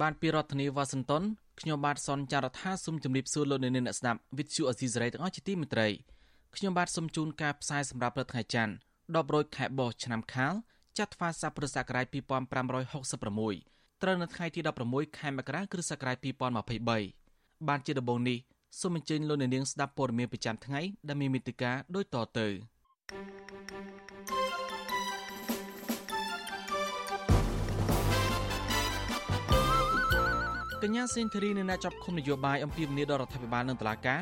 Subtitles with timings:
[0.00, 1.22] បានពីរដ្ឋធានីវ៉ាស៊ីនតោន
[1.60, 5.88] ខ្ញុំបាទសនចាររថាសូមជម្រាបសួរលោកអ្នកនាងអ្នកស្ដាប់វិទ្យុអេស៊ីសរ៉ៃទាំងអស់ជាទីមេត្រី
[6.56, 8.72] ខ្ញុំបាទសូមជូនការផ្សាយសម្រាប់ព្រឹកថ្ងៃច័ន្ទ
[9.06, 10.54] 10រោចខែបោះឆ្នាំខាល
[10.98, 16.16] ចត្វាស័កពុរសករាជ2566ត្រូវនៅថ្ងៃទី16ខែមករាគ្រិស្តសករាជ
[16.96, 18.38] 2023បានជាដំបូងនេះ
[18.80, 22.46] សូមអញ្ជើញលោកអ្នកនាងស្ដាប់ព័ត៌មានប្រចាំថ្ងៃដែលមានមេតិការដូចតទៅ
[30.82, 34.20] កញ្ញាសេងធីរីនៅអ្នកចាប់ឃុំនយោបាយអំពីវិនិយោគរដ្ឋាភិបាលនិងតុលាការ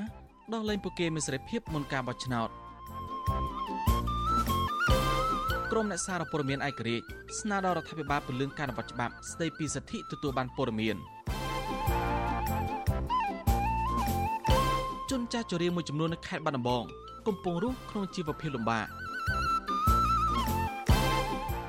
[0.52, 2.48] ដោះលែងពួកគេមានសេរីភាពមុនការបោះឆ្នោត
[5.70, 7.06] ក្រមអ្នកសារព័ត៌មានឯករាជ្យ
[7.40, 10.96] ស្នើដល់រដ្ឋាភិបាលពន្យាការអនុវត្តច្បាប់ស្តីពីសិទ្ធិទទួលបានព័ត៌មាន
[15.10, 16.84] ជនចាស់ជរាមួយចំនួននៅខេត្តបាត់ដំបង
[17.27, 18.86] កំពុងរស់ក្នុងជីវភាពលំបាក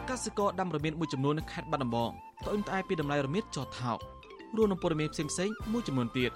[0.09, 2.11] កសិករដាំរមៀតមួយចំនួននៅខេត្តបាត់ដំបង
[2.45, 3.99] ត្អូញត្អែពីតម្លៃរមៀតចុះថោក
[4.56, 6.31] រួមនឹងព័ត៌មានផ្សេងៗមួយចំនួនទៀត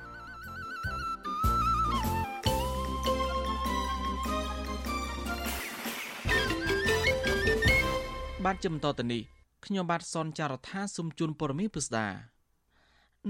[8.45, 9.21] បានជាបន្តទៅនេះ
[9.65, 12.07] ខ្ញុំបាទសនចាររថាសុំជូនព័ត៌មានពិស្ដា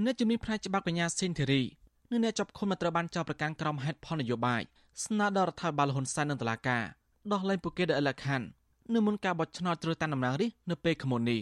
[0.04, 1.62] អ្នកជំនាញផ្នែកច្បាប់កញ្ញាសេនធីរី
[2.10, 4.62] និងអ្នកចាប់ឃុំត្រូវបានចោទប្រកាន់ក្រុមហេតុផលនយោបាយ
[5.04, 6.84] ស្នើដល់រដ្ឋាភិបាលហ៊ុនសែននិងតុលាការ
[7.32, 8.46] ដោះលែងពួកគេដោយឥលក្ខខណ្ឌ
[8.94, 11.40] នៅមុនការបោះឆ្នោតជ្រើសតាំងតំណាងរាស្ត្រនៅពេលខាងមុននេះ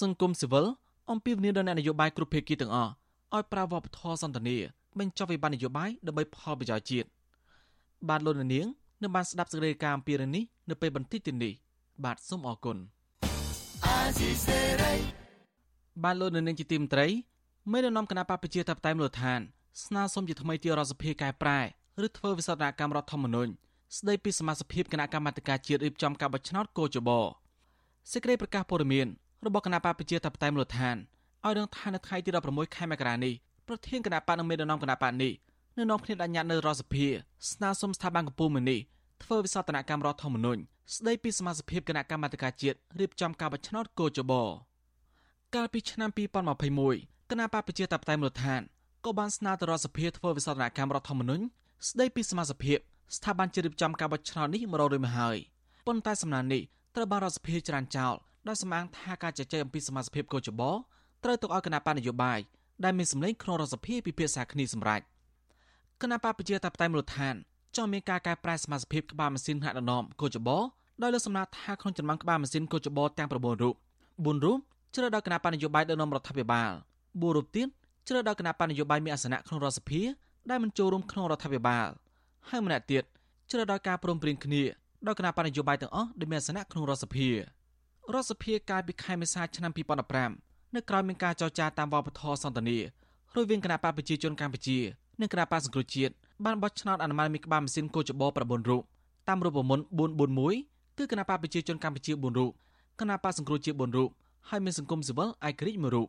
[0.00, 0.66] សង្គមស៊ីវិល
[1.10, 2.92] អំពីវនីដល់អ្នកនយោបាយគ្រប់ភាគីទាំងអស់
[3.34, 4.58] ឲ្យប្រើវប្បធម៌សន្តានា
[4.98, 7.08] បញ្ចប់វិបត្តិនយោបាយដើម្បីផលប្រយោជន៍ជាតិ
[8.08, 8.48] បាទលោកនាង
[9.02, 11.52] នឹងបានស្ដាប់សេចក្តីការអំពីរឿងនេះនៅពេលបន្តិចទៀតនេះ
[12.04, 12.76] បាទសូមអរគុណ
[16.04, 17.06] បាទលោកនាងជាទីមត្រី
[17.72, 19.40] មេដឹកនាំគណៈបព្វប្រជាធិបតេយ្យមូលដ្ឋាន
[19.84, 21.58] ស្នើសុំជាថ្មីទីរដ្ឋសភាកែប្រែ
[22.06, 23.52] ឬធ្វើវិសោធនកម្មរដ្ឋធម្មនុញ្ញ
[23.98, 27.10] ស្ដីពីសមាជិកគណៈកម្មាធិការជាតិរៀបចំការបោះឆ្នោតកោជប
[28.12, 29.08] សេចក្តីប្រកាសព័ត៌មាន
[29.46, 30.96] របស់គណៈបកប្រជាធិបតេយ្យមូលដ្ឋាន
[31.44, 33.34] ឲ្យដឹងថានៅថ្ងៃទី16ខែមករានេះ
[33.68, 35.32] ប្រធានគណៈបកនិងមេដឹកនាំគណៈបកនេះ
[35.78, 37.06] នៅនាំគ្នាដាក់ញត្តិនៅរដ្ឋសភា
[37.52, 38.80] ស្នើសុំស្ថាប័នកម្ពុជាមួយនេះ
[39.22, 40.60] ធ្វើវិសោធនកម្មរដ្ឋធម្មនុញ្ញ
[40.94, 44.32] ស្ដីពីសមាជិកគណៈកម្មាធិការជាតិរៀបចំការបោះឆ្នោតកោជប
[45.54, 46.10] កាលពីឆ្នាំ
[46.70, 48.60] 2021គណៈបកប្រជាធិបតេយ្យមូលដ្ឋាន
[49.04, 51.44] ក៏បានស្នើទៅរដ្ឋសភាធ្វើវិសោធនកម្មរដ្ឋធម្មនុញ្ញ
[51.88, 52.80] ស្ដីពីសមាជិក
[53.16, 55.36] ស្ថាប័នជារៀបចំការបោះឆ្នោតនេះមករករួចមកហើយ
[55.86, 56.62] ប៉ុន្តែសំណើនេះ
[56.94, 58.14] ត្រូវបានរដ្ឋសភាច្រានចោល
[58.48, 60.70] ដោយសម្អាងថាការជជែកអំពីសមាជិកកោចបោ
[61.24, 62.38] ត្រូវទុកឲ្យគណៈបកនយោបាយ
[62.84, 65.00] ដែលមានសម្លេងក្នុងរដ្ឋសភាពិភាក្សាគ្នាសម្រេច
[66.02, 67.34] គណៈបកប្រជាតាបតៃមូលដ្ឋាន
[67.76, 70.58] ចង់មានការកែប្រែសមាជិកក្បាលម៉ាស៊ីនហាក់ដណ្ដំកោចបោ
[71.02, 74.58] ដោយលើសំណាក់ថាក្នុងចំណោមក្បាលម៉ាស៊ីនកោចបោទាំង9រូប4រូប
[74.94, 76.70] ជ្រើសដល់គណៈបកនយោបាយដឹកនាំរដ្ឋាភិបាល
[77.02, 77.68] 4រូបទៀត
[78.06, 80.02] ជ្រើសដល់គណៈបកនយោបាយមានអាសនៈក្នុងរដ្ឋសភា
[80.50, 81.88] ដែលមិនចូលរួមក្នុងរដ្ឋាភិបាល
[82.48, 83.04] ហើយម្នាក់ទៀត
[83.50, 84.62] ជ្រើសដល់ការព្រមព្រៀងគ្នា
[85.06, 87.28] ដោយគណៈបកនយោបាយទាំងអស់ដែលមានអាសនៈក្នុងរដ្ឋសភា
[88.12, 89.72] រដ្ឋសភាកាលពីខែមេសាឆ្នាំ
[90.22, 94.78] 2015នៅក្រៅមានការចរចាតាមវប្បធម៌សន្តានារវាងគណៈបកប្រជាជនកម្ពុជា
[95.20, 96.12] និងគណៈបកសង្គ្រោះជាតិ
[96.44, 98.82] បានបោះឆ្នោតអនុម័តមីក្បាលម៉ាស៊ីនកោចបោ9រូប
[99.28, 99.84] តាមរូបមន្ត
[100.40, 102.50] 441គឺគណៈបកប្រជាជនកម្ពុជា4រូប
[103.00, 104.10] គណៈបកសង្គ្រោះជាតិ4រូប
[104.48, 106.08] ហើយមានសង្គមស៊ីវិលឯករាជ្យ1រូប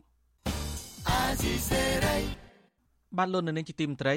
[3.17, 4.15] បានលោកនៅនឹងជាទីមត្រី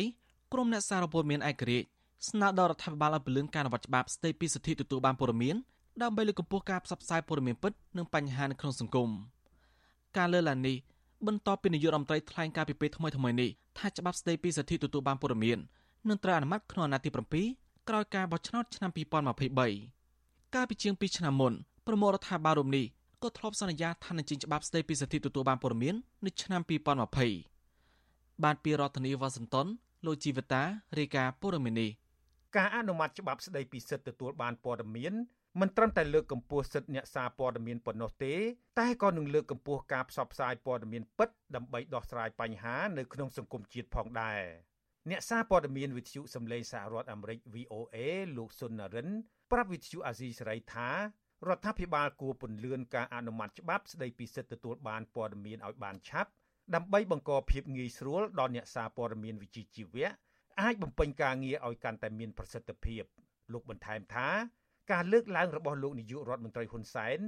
[0.52, 1.88] ក្រុមអ្នកសារព័ត៌មានឯករាជ្យ
[2.28, 5.56] ស្នើដល់រដ្ឋាភិបាលឲ្យពន្លឿនការអនុវត្តច្បាប់ស្តីពីសិទ្ធិទទួលបានព័ត៌មាន
[6.02, 9.10] ដើម្បីលើកកម្ពស់ការផ្សព្វផ្សាយព័ត៌មានពិតនិងបញ្ហានៅក្នុងសង្គម
[10.16, 10.76] ការលើកឡើងនេះ
[11.26, 15.58] បន្ទាប់ពីនាយករដ្ឋមន្ត្រីថ្លែងការពីពេលថ្មីថ្មីនេះថាច្បាប់ស្តីពីសិទ្ធិទទួលបានព័ត៌មាន
[16.08, 18.90] នឹងត្រូវអនុម័តក្នុងអាណត្តិទី7ក្រោយការបោះឆ្នោតឆ្នាំ
[19.76, 21.52] 2023កាលពីជាង2ឆ្នាំមុន
[21.86, 22.84] ប្រមុខរដ្ឋាភិបាលរូបនេះ
[23.22, 25.94] ក៏ធ្លាប់សន្យាថានឹងចេញច្បាប់ស្តីពីសិទ្ធិទទួលបានព័ត៌មាន
[26.26, 26.60] នៅឆ្នាំ
[27.46, 29.66] 2020បានពីរដ្ឋធានីវ៉ាស៊ីនតោន
[30.06, 30.62] លោកជីវតា
[30.98, 31.90] រាយការណ៍ព័ត៌មាននេះ
[32.56, 35.14] ការអនុម័តច្បាប់ស្តីពីសិទ្ធិទទួលបានព័ត៌មាន
[35.60, 38.34] មិនត្រឹមតែលើកកម្ពស់សិទ្ធិអ្នកសារព័ត៌មានប៉ុណ្ណោះទេ
[38.78, 44.42] តែក៏នឹងលើកកម្ពស់ការផ្សព្វផ្សាយព័ត៌មានពិតដើម្បីដោះស្រាយបញ្ហានៅក្នុងសង្គមជាតិផងដែរ
[45.10, 47.96] អ្នកសារព័ត៌មានវិទ្យុសំឡេងសហរដ្ឋអាមេរិក VOA
[48.36, 49.08] លោកសុននរិន
[49.50, 50.88] ប្រាប់វិទ្យុអាស៊ីសេរីថា
[51.48, 56.30] រដ្ឋាភិបាលគួរពន្យាការអនុម័តច្បាប់ស្តីពីសិទ្ធិទទួលបានព័ត៌មានឲ្យបានឆាប់
[56.74, 60.10] ដើម្បីបង្កភាពងាយស្រួលដល់អ្នកសារព័ត៌មានវិជ្ជាជីវៈ
[60.60, 63.02] អាចបំពេញការងារឲ្យកាន់តែមានប្រសិទ្ធភាព
[63.52, 64.28] លោកបន្ថែមថា
[64.92, 67.18] ការលើកឡើងរបស់លោកនាយករដ្ឋមន្ត្រីហ៊ុនសែន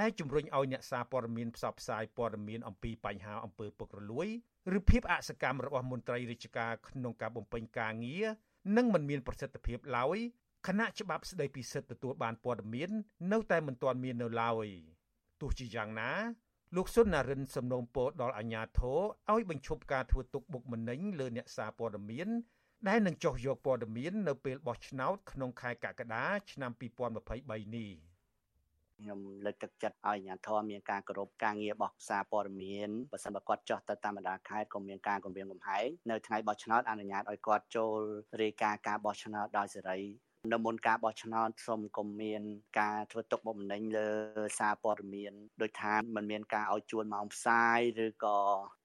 [0.00, 4.28] ដែលជំរុញឲ្យអ្នកសារព័ត៌មានផ្សព្វផ្សាយព័ត៌មានអំពីបញ្ហាអំពើពុករលួយ
[4.78, 8.26] ឬភាពអសកម្មរបស់មន្ត្រីរាជការក្នុងការបំពេញការងារ
[8.76, 10.18] នឹងមិនមានប្រសិទ្ធភាពឡើយ
[10.66, 12.90] គណៈច្បាប់ស្តីពីសិទ្ធិទទួលបានព័ត៌មាន
[13.32, 14.68] នៅតែមិនទាន់មាននៅឡើយ
[15.40, 16.10] ទោះជាយ៉ាងណា
[16.76, 18.98] លោកសុនណារិនសំណូមពរដល់អាជ្ញាធរ
[19.32, 22.28] ឲ្យបញ្ឈប់ការធ្វើទុកបុកម្នេញលើអ្នកសារព័ត៌មាន
[22.86, 27.90] ដែលនឹងចុះយកព័ត៌មាននៅពេលបោះឆ្នោតក្នុងខែកក្កដាឆ្នាំ2023នេះ
[28.98, 37.98] ខ្ញុំលើកទឹកចិត្តឲ្យអាជ្ញាធរមានការគោរពការងាររបស់សារព័ត៌មានបើសិនបើគាត់ចោះទៅតាមបណ្ដាខេត្តក៏មានការគម្រាមកំហែងនៅថ្ងៃបោះឆ្នោតអនុញ្ញាតឲ្យគាត់ចូល
[38.42, 39.98] រាយការណ៍ការបោះឆ្នោតដោយសេរី
[40.52, 42.42] នៅមុនការបោះឆ្នោតសូមកុំមាន
[42.80, 44.08] ការធ្វើទុកបុកម្នេញលើ
[44.58, 45.32] សារព័ត៌មាន
[45.62, 48.38] ដោយថាมันមានការឲ្យជួនម៉ោងផ្សាយឬក៏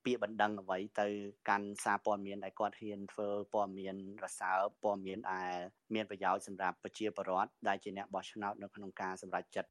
[0.05, 1.07] ពាក្យបណ្ដឹងអ្វីទៅ
[1.49, 5.51] កាន់សារព័ត៌មានដែលគាត់ហ៊ានធ្វើព័ត៌មានរសើបព័ត៌មានដែល
[5.93, 9.69] មានប្រយោជន៍សម្រាប់ប្រជាពលរដ្ឋដែលជាអ្នកបោះឆ្នោតនៅក្នុងការសម្រេចចិត្ត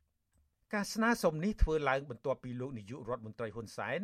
[0.74, 4.00] ការស្នើសុំនេះធ្វើឡើងបន្ទាប់ពីលោកនាយករដ្ឋមន្ត្រីហ៊ុនសែន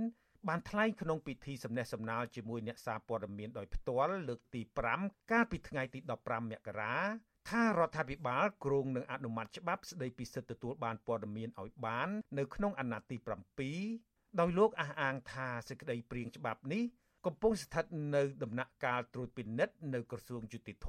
[0.49, 4.61] បានថ្លែងក្នុងពិធីសំណេះសំណាលជាមួយអ្នកសារព័ត៌មានដោយផ្ទាល់លើកទី
[4.97, 6.95] 5កាលពីថ្ងៃទី15មករា
[7.49, 12.09] ថារដ្ឋាភិបាលគ្រោងនឹងអនុម័តច្បាប់ស្តីពីសិទ្ធិទទួលបានព័ត៌មានឲ្យបាន
[12.39, 13.17] នៅក្នុងអាណត្តិទី
[13.79, 16.83] 7ដោយលោកអះអាងថាសេចក្តីព្រៀងច្បាប់នេះ
[17.27, 17.85] កំពុងស្ថិត
[18.15, 20.89] នៅដំណាក់កាលត្រួតពិនិត្យនៅក្រសួងយុតិធធ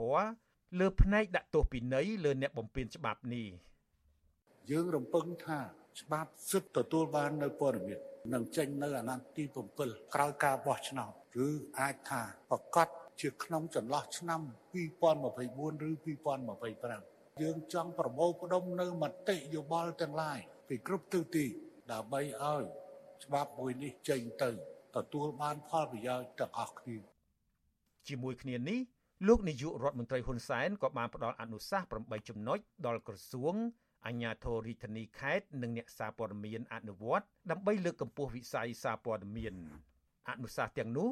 [0.79, 3.47] លើផ្នែកដាក់ទោសពិន័យលើអ្នកបំពានច្បាប់នេះ
[4.71, 5.59] យើងរំពឹងថា
[6.01, 7.99] ច្បាប់សិទ្ធិទទួលបាននៅព័ត៌មាន
[8.33, 9.43] នឹងចេញនៅអាណត្តិទី
[9.79, 11.11] 7ក្រោយការបោះឆ្នោត
[11.45, 11.47] ឬ
[11.79, 12.21] អាចថា
[12.51, 12.87] ប្រកាស
[13.21, 14.41] ជាក្នុងចន្លោះឆ្នាំ
[15.13, 15.91] 2024ឬ
[16.67, 21.45] 2025យើងចង់ប្រមូលផ្ដុំនៅមតិយោបល់ទាំងឡាយពីគ្រប់ទិសទី
[21.91, 22.63] ដើម្បីឲ្យ
[23.23, 24.49] ច្បាប់មួយនេះចេញទៅ
[24.95, 26.97] ទទួលបានផលប្រយោជន៍ទាំងអស់គ្នា
[28.07, 28.79] ជាមួយគ្នានេះ
[29.27, 33.55] លោកនាយករដ្ឋមន្ត្រីហ៊ុនសែនក៏បានផ្ដល់អនុសាសន៍8ចំណុចដល់ក្រសួង
[34.07, 39.53] អញ្ញាធរិទ្ធនីខេត្តនិងអ្នកសារព័ត៌មានអនុវត្តដើម្បីលើកកម្ពស់វិស័យសារព័ត៌មាន
[40.29, 41.09] អនុសាសន៍ទាំងនោះ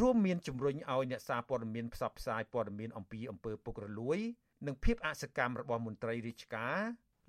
[0.00, 4.18] រួមមានជំរុញឲ្យអ្នកសារព័ត៌មានផ្សព្វផ្សាយព័ត៌មានអំពីអំពើពុករលួយ
[4.66, 6.78] និងភាពអសកម្មរបស់មន្ត្រីរាជការ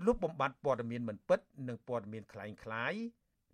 [0.06, 2.94] លុបបំបាត់ព័ត៌មានមិនពិត និងព័ត៌មានក្លែងក្លាយ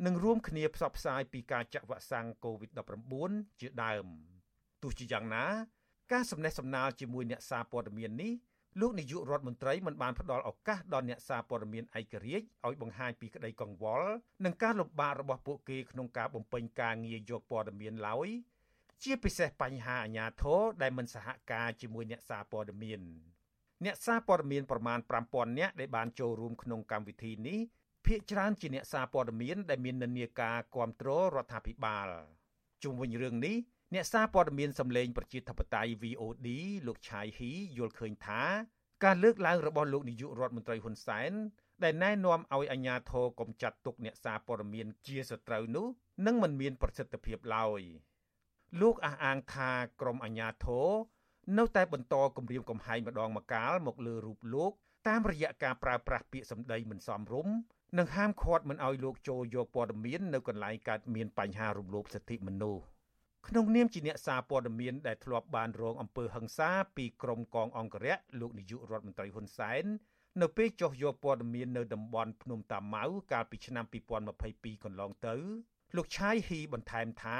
[0.06, 4.06] និងរួមគ្នាផ្សព្វផ្សាយពីការចាក់វ៉ាក់សាំង COVID-19 ជាដើម
[4.82, 5.46] ទោះជាយ៉ាងណា
[6.12, 8.34] ការសំណេះសំណាលជាមួយអ្នកសារព័ត៌មាននេះ
[8.80, 14.10] លោកនាយករដ្ឋមន្ត្រីមិនបានផ្ដល់ឱកាសដល់អ្នកសារព័ត៌មានឯករាជ្យឲ្យបង្ហាញពីក្តីកង្វល់
[14.46, 18.30] នឹងការលំបាករបស់ពួកគេក្នុងការបំពេញការងារយកព័ត៌មានឡើយ
[19.04, 23.02] ជាពិសេសបញ្ហាអាញាធរដែលមិនសហការជាមួយអ្នកសារព័ត៌មាន
[23.86, 25.00] អ្នកសារព័ត៌មានប្រមាណ
[25.30, 27.60] 5000នាក់ដែលបានចូលរួមក្នុងកម្មវិធីនេះ
[28.06, 32.08] ភាគច្រើនជាអ្នកសារព័ត៌មានដែលមាននិន្នាការគ្រប់គ្រងរដ្ឋាភិបាល
[32.84, 33.56] ជុំវិញរឿងនេះ
[33.94, 36.48] អ្នកសារព័ត៌មានសម្លេងប្រជាធិបតេយ្យ VOD
[36.88, 38.42] លោកឆាយហ៊ីយល់ឃើញថា
[39.04, 41.32] ការលើកឡើងរបស់លោកនាយករដ្ឋមន្ត្រីហ៊ុនសែន
[41.84, 45.88] ដែលណែនាំឲ្យអាជ្ញាធរកុំចាត់ទុកអ្នកសារព័ត៌មានជាសត្រូវនោះ
[46.26, 47.82] នឹងមិនមានប្រសិទ្ធភាពឡើយ
[48.80, 49.72] លោកអះអាងថា
[50.02, 50.90] ក្រមអាជ្ញាធរ
[51.58, 54.72] នៅតែបន្តគម្រាមកំហែងម្ដងម្កាលមកលើរូបលោក
[55.08, 57.54] តាមរយៈការប្រើប្រាស់ពាក្យសម្ដីមិនសមរម្យ
[57.98, 62.84] និងហាមឃាត់មិនឲ្យលោកចូលយកព័ត៌មាននៅកន្លែងកើតមានបញ្ហារំលោភសិទ្ធិមនុស្ស
[63.48, 69.84] ក្នុងនាមជាអ្នកសារព័ត៌មានដែលធ្លាប់បានរងអំពើហិង្សាពីក្រុមកងអង្គរៈលោកនាយករដ្ឋមន្ត្រីហ៊ុនសែន
[70.42, 73.86] នៅពេលចុះយកព័ត៌មាននៅតំបន់ភ្នំតាម៉ៅកាលពីឆ្នាំ
[74.34, 75.36] 2022កន្លងទៅ
[75.96, 77.40] លោកឆាយហ៊ីបន្ថែមថា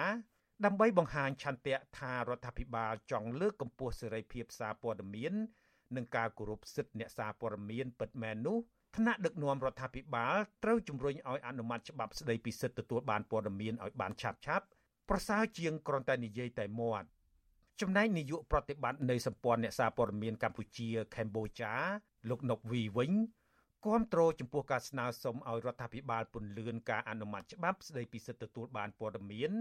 [0.66, 5.34] ដើម្បីបង្ហាញឆន្ទៈថារដ្ឋាភិបាលចង់លើកកម្ពស់សេរីភាពសារព័ត៌មាន
[5.96, 8.58] និងការគោរពសិទ្ធិអ្នកសារព័ត៌មានពិតមែននោះ
[8.98, 14.66] ថ្នាក់ដឹកនាំរដ្ឋាភិបាលត្រូវជំរុញឲ្យអនុម័តច្បាប់ស្តីពីសិទ្ធិទទួលបានព័ត៌មានឲ្យបានឆាប់ឆាប់
[15.10, 17.08] ប្រសើរជាងគ្រាន់តែនិយាយតែមាត់
[17.82, 21.74] ចំណែកនាយកប្រតិបត្តិនៃសម្ព័ន្ធអ្នកសារព័ត៌មានកម្ពុជាកម្ពុជា
[22.30, 23.12] លោកណុកវីវិញ
[23.86, 29.52] គាំទ្រចំពោះការស្នើសុំឲ្យរដ្ឋាភិបាលពន្លឿនការអនុម័តច្បាប់ស្តីពីសិទ្ធិទទួលបានព័ត៌មាន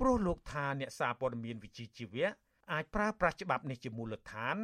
[0.00, 2.28] ព្រោះលោកថាអ្នកសារព័ត៌មានវិជ្ជាជីវៈ
[2.72, 4.56] អាចប្រើប្រាស់ច្បាប់នេះជាមូលដ្ឋាន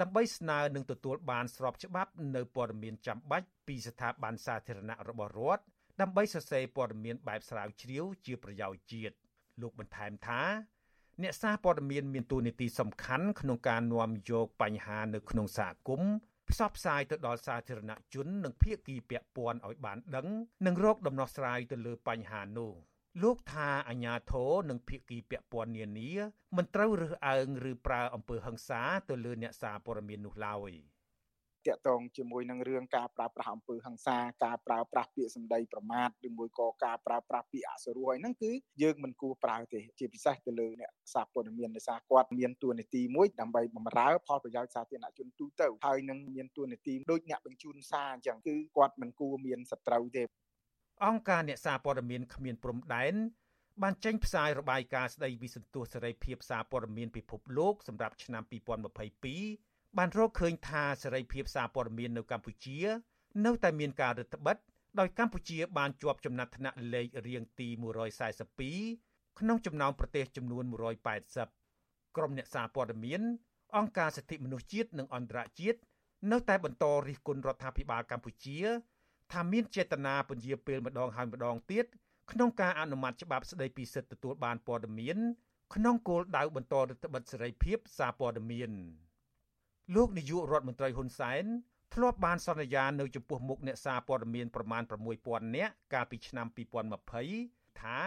[0.00, 5.64] ដើម្បីស្នើនឹងទទួលបានស្របច្បាប់នៅព័ត៌មានចាំបាច់ពីស្ថាប័នសាធារណៈរបស់រដ្ឋ
[6.00, 9.14] ដើម្បីសរសេរព័ត៌មានបែបស្រាវជ្រាវជាប្រយោជន៍ជាតិ
[9.60, 10.42] លោកបន្ថែមថា
[11.22, 16.12] អ្នកសារព័ត៌មានមានតួនាទីសំខាន់ក្នុងការនាំយកបញ្ហានៅក្នុងសហគមន៍
[16.50, 20.26] ផ្សព្វផ្សាយទៅដល់សាធារណជន និងភាគីពាក់ព័ន្ធឲ្យបានដឹង
[20.66, 22.72] និងរកដំណោះស្រាយទៅលើបញ្ហានោះ។
[23.22, 26.10] លោកថាអាញាធរនិងភៀកគីពាក់ព័ន្ធនានា
[26.56, 30.72] មិនត្រូវរើសអើងឬប្រើអំពើហិង្សាទៅលើអ្នកសារព័ត៌មាននោះឡើយ
[31.66, 38.52] តាក់ទងជាមួយនឹងរឿងការប្រើប្រាស់អំពើហិង្សាការប្រើប្រាស់ពាក្យសម្ដីប្រមាថឬមួយក៏ការប្រើប្រាស់ពាក្យអសុរោះហើយហ្នឹងគឺ
[38.82, 50.24] យើងមិនគួរប្រើទេជាពិសេសទៅលើអ្នកសារព័ត៌មានដោយសារគាត់មានតួនាទីមួយដើម្បីបម្រើផលប្រយោជន៍សាធារណជនទូទៅហើយនឹងមានតួនាទីដូចអ្នកបញ្ជូនសារអញ្ចឹងគឺគាត់មិនគួរមានសត្រូវទេ
[51.04, 53.14] អង្គការអ្នកសារព័ត៌មានគ្មានព្រំដែន
[53.82, 58.42] បានចេញផ្សាយរបាយការណ៍ស្ដីពីសន្ទុះសេរីភាពសារព័ត៌មានពិភពលោកសម្រាប់ឆ្នាំ
[59.20, 62.78] 2022បានរកឃើញថាសេរីភាពសារព័ត៌មាននៅកម្ពុជា
[63.46, 64.68] នៅតែមានការរឹតបន្តឹង
[65.00, 67.68] ដោយកម្ពុជាបានជាប់ចំណាត់ថ្នាក់លេខរៀងទី
[68.54, 70.64] 142ក្នុងចំណោមប្រទេសចំនួន
[71.40, 73.20] 180ក្រុមអ្នកសារព័ត៌មាន
[73.76, 75.78] អង្គការសិទ្ធិមនុស្សជាតិនិងអន្តរជាតិ
[76.32, 78.58] នៅតែបន្តរិះគន់រដ្ឋាភិបាលកម្ពុជា
[79.32, 81.84] ថាមានចេតនាពន្យាពេលម្ដងហើយម្ដងទៀត
[82.32, 85.18] ក្នុងការអនុម័តច្បាប់ស្តីពីសិទ្ធិទទួលបានព័ត៌មាន
[85.74, 88.70] ក្នុងគោលដៅបន្តរដ្ឋបិទសេរីភាពសារព័ត៌មាន
[89.94, 91.44] លោកនាយករដ្ឋមន្ត្រីហ៊ុនសែន
[91.94, 94.82] ធ្លាប់បានសន្យានៅចំពោះមុខអ្នកសារព័ត៌មានប្រមាណ
[95.18, 96.46] 6000នាក់កាលពីឆ្នាំ
[97.14, 97.98] 2020ថា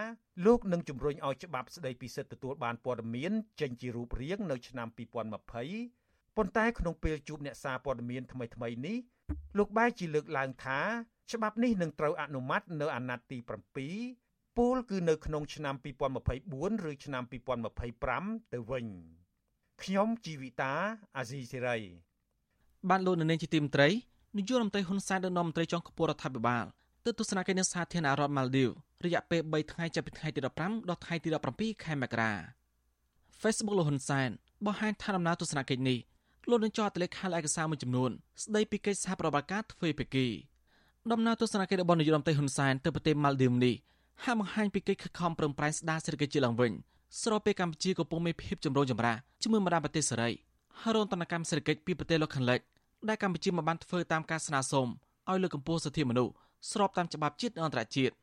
[0.46, 8.98] លោកនឹងជំរុញឲ្យច្បាប់ស្តីពីសិទ្ធិទទួលបានព័ត៌មានចេញជារូបរាងនៅឆ្នាំ2020ប៉ុន្តែក្នុងពេលជួបអ្នកសារព័ត៌មានថ្មីៗនេះ
[9.58, 10.80] លោកបែរជាលើកឡើងថា
[11.32, 13.38] ច្បាប់នេះនឹងត្រូវអនុម័តនៅអាណត្តិទី
[13.98, 15.76] 7ពលគឺនៅក្នុងឆ្នាំ
[16.32, 17.24] 2024ឬឆ្នាំ
[17.88, 18.86] 2025ទៅវិញ
[19.84, 20.74] ខ្ញុំជីវិតា
[21.18, 21.78] អាស៊ីសេរី
[22.90, 23.90] បានលោកនៅនាងជាទីមត្រី
[24.38, 26.66] នាយករដ្ឋមន្ត្រីហ៊ុនសែនដឹកនាំមន្ត្រីចុងខ្ពស់រដ្ឋាភិបាល
[27.06, 28.70] ទៅទស្សនកិច្ចនៅសាធារណរដ្ឋម៉ាល់ឌីវ
[29.06, 32.32] រយៈពេល3ថ្ងៃចាប់ពីថ្ងៃទី15ដល់ថ្ងៃទី17ខែមករា
[33.42, 34.30] Facebook លោកហ៊ុនសែន
[34.66, 36.00] បង្ហាញថាដំណើរទស្សនកិច្ចនេះ
[36.50, 38.12] លោកនឹងចោទលេខខលឯកសារមួយចំនួន
[38.44, 40.28] ស្ដីពីកិច្ចសហប្រតិបត្តិការទ្វេភាគី
[41.12, 43.76] ដំណើរទស្សនកិច្ចរបស់នាយករដ្ឋមន្ត្រីហ៊ុនសែនទៅប្រទេសម៉ាល់ឌីវនេះ
[44.24, 46.72] ហាក់បង្ហាញពីកិច្ចខិតខំប្រឹងប្រែងស្ដារសេដ្ឋកិច្ចជាឡើងវិញ
[47.22, 50.30] ស្របពេលកម្ពុជាកំពុងមានភាពចម្រូងចម្រាសជាមួយបណ្ដាប្រទេសសេរី
[50.82, 52.60] ហើយរងទណ្ឌកម្មសេដ្ឋកិច្ចពីប្រទេសលោកខាងលិច
[53.10, 54.88] ដែលកម្ពុជាមិនបានធ្វើតាមការស្នើសុំ
[55.30, 56.34] ឲ្យលើកកម្ពស់សិទ្ធិមនុស្ស
[56.72, 58.14] ស្របតាមច្បាប់ជាតិនិងអន្តរជាតិ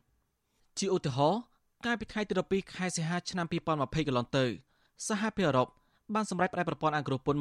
[0.79, 1.41] ជាឧទាហរណ៍
[1.87, 4.45] កាលពីថ្ងៃទី12ខែសីហាឆ្នាំ2020កន្លងទៅ
[5.09, 5.69] សហភាពអឺរ៉ុប
[6.15, 7.41] បានសម្រេចផ្តន្ទាប្រព័ន្ធអង្គរពន្ធ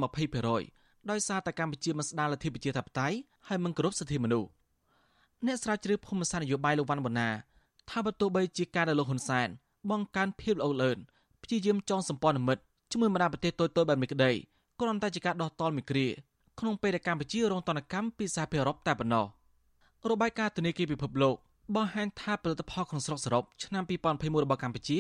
[0.53, 3.17] 20%ដោយសារតែកម្ពុជាមិនស្ដារលទ្ធិប្រជាធិបតេយ្យ
[3.48, 4.50] ហើយមិនគោរពសិទ្ធិមនុស្ស
[5.48, 7.29] អ្នកស្រាវជ្រាវភូមិសាស្ត្រនយោបាយលោកវ៉ាន់បូណា
[7.89, 9.48] ថាបើទោះបីជាការដែលលោកហ៊ុនសែន
[9.89, 10.98] បង្កើនភាពល្អលឿន
[11.43, 14.31] ព្យាយាមចងសម្ព័ន្ធមិត្តជាមួយបណ្ដាប្រទេសតូចៗបែបនេះក្តី
[14.79, 16.08] គ្រាន់តែជាការដោះតល់មីគ្រា
[16.60, 19.25] ក្នុងពេលដែលកម្ពុជារងទណ្ឌកម្មពីសហភាពអឺរ៉ុបតែប៉ុណ្ណោះ
[20.10, 21.36] របាយការណ៍ធនាគារពិភពលោក
[21.75, 25.00] បង្ហាញថាផលិតផលក្នុងស្រុកសរុបឆ្នាំ2021របស់កម្ពុជា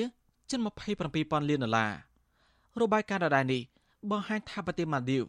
[0.49, 0.59] ជិត
[1.03, 1.91] 27,000លានដុល្លារ
[2.81, 3.61] របាយការណ៍ដដែលនេះ
[4.11, 5.23] បង្ហាញថាប្រទេសម៉ាល់ឌីវ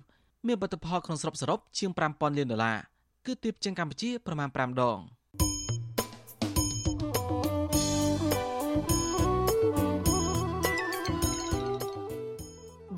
[0.47, 2.79] មានផលិតផលក្នុងស្រុកសរុបជាង5,000លានដុល្លារ
[3.27, 4.99] គឺទាបជាងកម្ពុជាប្រមាណ5ដង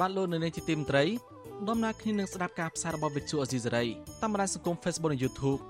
[0.00, 1.04] បានលោកនៅនេះជាទីមត្រី
[1.68, 3.84] ដំណើរគ្នានឹងស្ដាប់ការផ្សាយរបស់វិទ្យុអេស៊ីសេរី
[4.22, 5.60] តាមបណ្ដាញសង្គម Facebook និង YouTube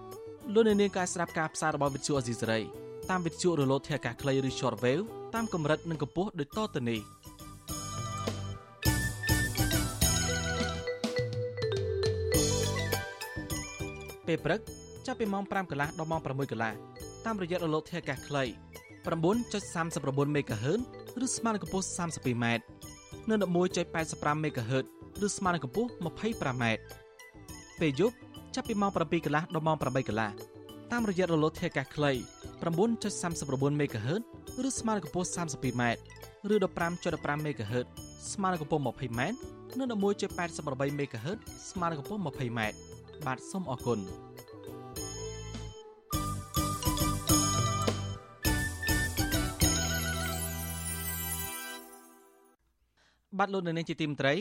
[0.54, 2.60] លោកនៅនាងក៏ស្ដាប់ការផ្សាយរបស់វិទ្យុអេស៊ីសេរី
[3.10, 5.02] តាមវិទ្យុរលកធាតុអាកាសខ្លីឬ Shortwave
[5.34, 7.00] តាមកម្រិតនិងកម្ពស់ដូចតទៅនេះ
[14.32, 14.60] ពេលព្រឹក
[15.06, 16.72] ចាប់ពីម៉ោង5កន្លះដល់ម៉ោង6កន្លះ
[17.24, 18.44] តាមរយៈរលកធាតុអាកាសខ្លី
[19.04, 20.80] 9.39 MHz
[21.24, 22.44] ឬស្មើនឹងកម្ពស់ 32m
[23.28, 24.84] និង11.85 MHz
[25.26, 26.64] ឬស្មើនឹងកម្ពស់ 25m
[27.80, 28.16] ពេលយប់
[28.54, 30.30] ចាប់ពីម៉ោង7កន្លះដល់ម៉ោង8កន្លះ
[30.92, 32.12] តាមរយៈរលកធាតុអាកាសខ្លី
[32.62, 34.22] 9.39 MHz
[34.68, 35.82] ឬស្មើនឹងកម្ពស់ 32m
[36.52, 37.86] ឬ15.15 MHz
[38.32, 39.20] ស្មើនឹងកម្ពស់ 20m
[39.78, 41.38] និង11.88 MHz
[41.70, 42.60] ស្មើនឹងកម្ពស់ 20m
[43.26, 43.98] បាទសូមអរគុណ
[53.38, 54.34] បាទលោកនៅនាងជាទីមត្រី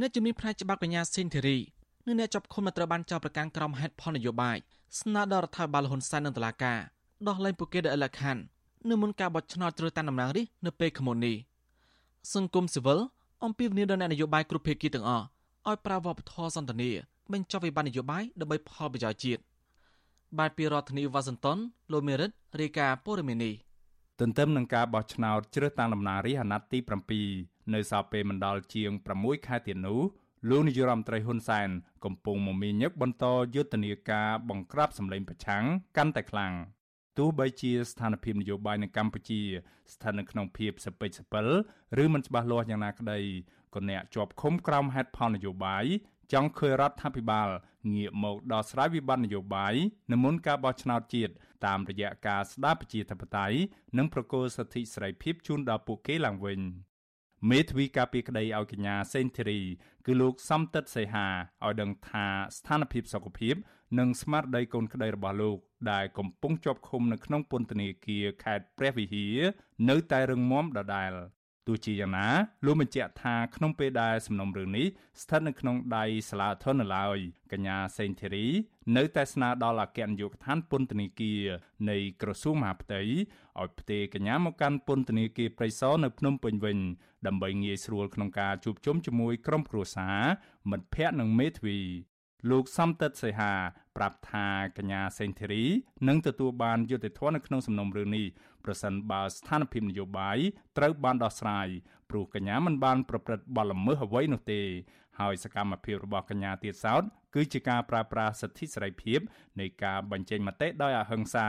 [0.00, 1.58] អ្នកជំនាញផ្នែកច្បាប់កញ្ញាស៊ីនធីរី
[2.06, 4.56] និងអ្នកចាប់ឃុំត្រូវបានចោទប្រកាន់ក្រុមហេតុផលនយោបាយ
[5.00, 6.78] ស្នើដល់រដ្ឋាភិបាលហ៊ុនសែននិងតុលាការ
[7.28, 8.42] ដោះលែងពួកគេដោយឥលក្ខខណ្ឌ
[8.88, 11.36] នៅមុនការបោះឆ្នោតជ្រើសតាំងតំណាងរាស្ត្រនៅពេលខាងមុននេះ
[12.34, 12.98] សង្គមស៊ីវិល
[13.44, 15.24] អំពាវនាវដល់អ្នកនយោបាយគ្រប់ភាគីទាំងអស់
[15.68, 16.94] ឲ្យប្រើវប្បធម៌សន្តិនិក
[17.32, 19.42] បញ្ចប់វិបត្តិនយោបាយដើម្បីផលប្រយោជន៍ជាតិ
[20.38, 21.58] បាទពីរដ្ឋធានីវ៉ាស៊ីនតោន
[21.92, 22.30] លោកមេរិត
[22.60, 23.54] រាយការណ៍ព័ត៌មាននេះ
[24.20, 26.78] ទន្ទឹមនឹងការបោះឆ្នោតជ្រើសតាំងតំណាងរាស្ត្រអាណត្តិទី
[27.26, 30.00] 7នៅសល់ពេលមិនដល់ជាង6ខែទៀតនោះ
[30.50, 31.68] លោកនាយរដ្ឋមន្ត្រីហ៊ុនសែន
[32.04, 35.64] កំពុងមមាញឹកបន្តយុទ្ធនាការបង្ក្រាបសម្លេងប្រឆាំង
[35.96, 36.52] កាន់តែខ្លាំង
[37.18, 39.40] ទោះបីជាស្ថានភាពនយោបាយនៅកម្ពុជា
[39.92, 41.46] ស្ថិតនៅក្នុងភាពសពេចសពិល
[42.02, 43.18] ឬមិនច្បាស់លាស់យ៉ាងណាក្តី
[43.74, 45.84] ក៏អ្នកជាប់ឃុំក្រោមហេតុផលនយោបាយ
[46.32, 47.48] ចង់ឃើញរដ្ឋាភិបាល
[47.94, 49.74] ងាកមកដោះស្រាយវិបត្តិនយោបាយ
[50.12, 51.32] នៅមុនការបោះឆ្នោតជាតិ
[51.66, 53.58] តាមរយៈការស្ដារប្រជាធិបតេយ្យ
[53.98, 56.60] និងប្រកូលសិទ្ធិសេរីភាពជូនដល់ពួកគេឡើងវិញ
[57.50, 59.60] មេធាវីការពីក្តីឲ្យកញ្ញាសេនធីរី
[60.06, 61.26] គឺលោកសំតិតសីហា
[61.64, 63.54] ឲ្យដឹងថាស្ថានភាពសុខភាព
[63.98, 65.58] និងស្មារតីកូនក្តីរបស់លោក
[65.92, 69.38] ដែលកំពុងជាប់ឃុំនៅក្នុងពន្ធនាគារខេត្តព្រះវិហារ
[69.90, 71.12] នៅតែរឹងមាំដដែល
[71.68, 72.28] ទោះជាយ៉ាងណា
[72.66, 74.86] លោកបញ្ជាក់ថាក្នុងពេលដែលសំណុំរឿងនេះ
[75.22, 77.18] ស្ថិតនៅក្នុងដៃសាលាធននៅឡើយ
[77.52, 78.46] កញ្ញាសេងធីរី
[78.96, 81.42] នៅតែស្នើដល់អគ្គនាយកដ្ឋានពន្ធនាគារ
[81.90, 86.78] នៃក្រសួងមហាផ្ទៃឲ្យផ្ទេរកញ្ញាមកកាន់ពន្ធនាគារព្រៃសរនៅភ្នំពេញវិញ
[87.26, 90.20] ដើម្បីងាយស្រួលក្នុងការជួបជុំជាមួយក្រុមគ្រួសារ
[90.70, 91.78] មិត្តភ័ក្តិនិងមេធាវី
[92.50, 93.52] លោកសំតិតសីហា
[93.96, 94.46] ប្រាប់ថា
[94.78, 95.64] កញ្ញាសេងធីរី
[96.08, 98.26] នឹងទទួលបានយុត្តិធម៌នៅក្នុងសំណុំរឿងនេះ
[98.64, 100.38] ប្រសិនបើស្ថានភាពនយោបាយ
[100.76, 101.68] ត្រូវបានដោះស្រាយ
[102.10, 104.60] ព្រោះកញ្ញាមិនបានប្រព្រឹត្តបទល្មើសអ្វីនោះទេ
[105.20, 107.02] ហើយសកម្មភាពរបស់កញ្ញាទៀតសោត
[107.34, 109.20] គឺជាការប្រើប្រាស់សិទ្ធិសេរីភាព
[109.60, 111.46] នៃការបញ្ចេញមតិដោយអហិង្សា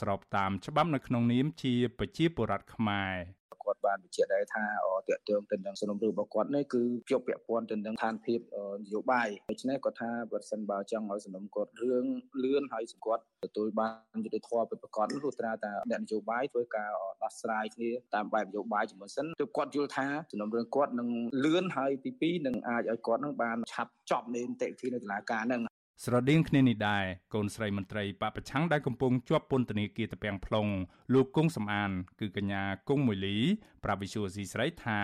[0.00, 4.64] ស្របតាមច្បាប់នៅក្នុងនាមជាប្រជាពលរដ្ឋខ្មែរគាត់បានបញ្ជាក់ដែរថា
[5.08, 8.40] តកតងទៅនឹងសំណុំរឿងរបស់គាត់នេះគឺជាប់ពាក់ព័ន្ធទៅនឹងឋានភាព
[8.78, 12.04] នយោបាយដូច្នេះគាត់ថាបើសិនបើចង់ឲ្យសំណុំគាត់រឿង
[12.44, 16.90] លឿនហើយសម្គាត់ទទួលបានយុត្តិធម៌ពិតប្រាកដលុះត្រាតែអ្នកនយោបាយធ្វើការ
[17.22, 21.08] ដោះស្រាយគ្នាតាមបែបនយោបាយជាមួយសិនទើបគាត់យល់ថាសំណុំរឿងគាត់នឹង
[21.44, 25.62] លឿនហើយទី2នឹងអាចឲ្យគាត់នឹងបានឆាប់ចប់នៃនីតិវិធីនៅតុលាការនឹង
[26.04, 27.04] ស្រដៀងគ្នានេះដែរ
[27.34, 30.70] កូនស្រីមន្ត្រីបពប្រឆាំងដែលកំពុងជាប់ពន្ធនាគារតាពាំង plong
[31.14, 33.36] លោកគង់សំអាន គឺកញ្ញាគង់មួយលី
[33.84, 35.00] ប្រាប់វិសុយស៊ីស្រីថា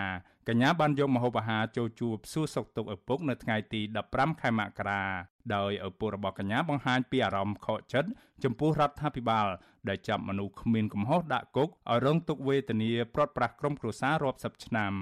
[0.49, 3.81] កញ្ញាបានយកម្ហូបអាហារចូលជួបសួរសុខទុក្ខឪពុកនៅថ្ងៃទី
[4.13, 5.03] 15ខែមករា
[5.55, 8.09] ដោយឪពុករបស់កញ្ញាបង្ហាញពីអារម្មណ៍ខកចិត្ត
[8.45, 9.47] ចំពោះរដ្ឋាភិបាល
[9.89, 14.95] ដែលចាប់មនុស្សគ្មានកំហុសដាក់គុកឲ្យរងទុក្ខវេទនាព្រាត់ប្រាសក្រុមគ្រួសាររាប់សិបឆ្នាំ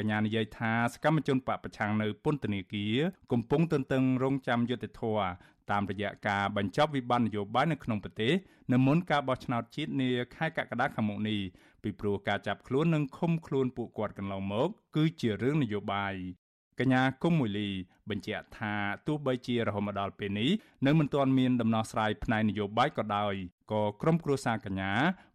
[0.00, 2.96] កញ្ញានិយាយថាសកម្មជនបពប្រឆាំងនៅពន្ធនាគារ
[3.32, 5.26] កំពុងទន្ទឹងរង់ចាំយុត្តិធម៌
[5.70, 8.32] តាមរយៈការបញ្ចប់វិបត្តិនយោបាយនៅក្នុងប្រទេស
[8.72, 11.40] នៅមុនការបោះឆ្នោតជាតិនាខែកក្កដាខាងមុខនេះ
[11.82, 16.14] ពីព្រោះការចាប់ខ្លួននិងឃុំខ្លួនពួកគាត់កន្លងមក គឺជារឿងនយោបាយ
[16.80, 17.68] កញ្ញាគុំមួយលី
[18.10, 18.74] បញ្ជាក់ថា
[19.06, 20.50] ទោះបីជារហូតមកដល់ពេលនេះ
[20.86, 23.34] នៅមិនទាន់មានដំណោះស្រាយផ្នែកនយោបាយក៏ដោយ
[23.72, 24.92] ក៏ក្រុមគ្រួសារកញ្ញា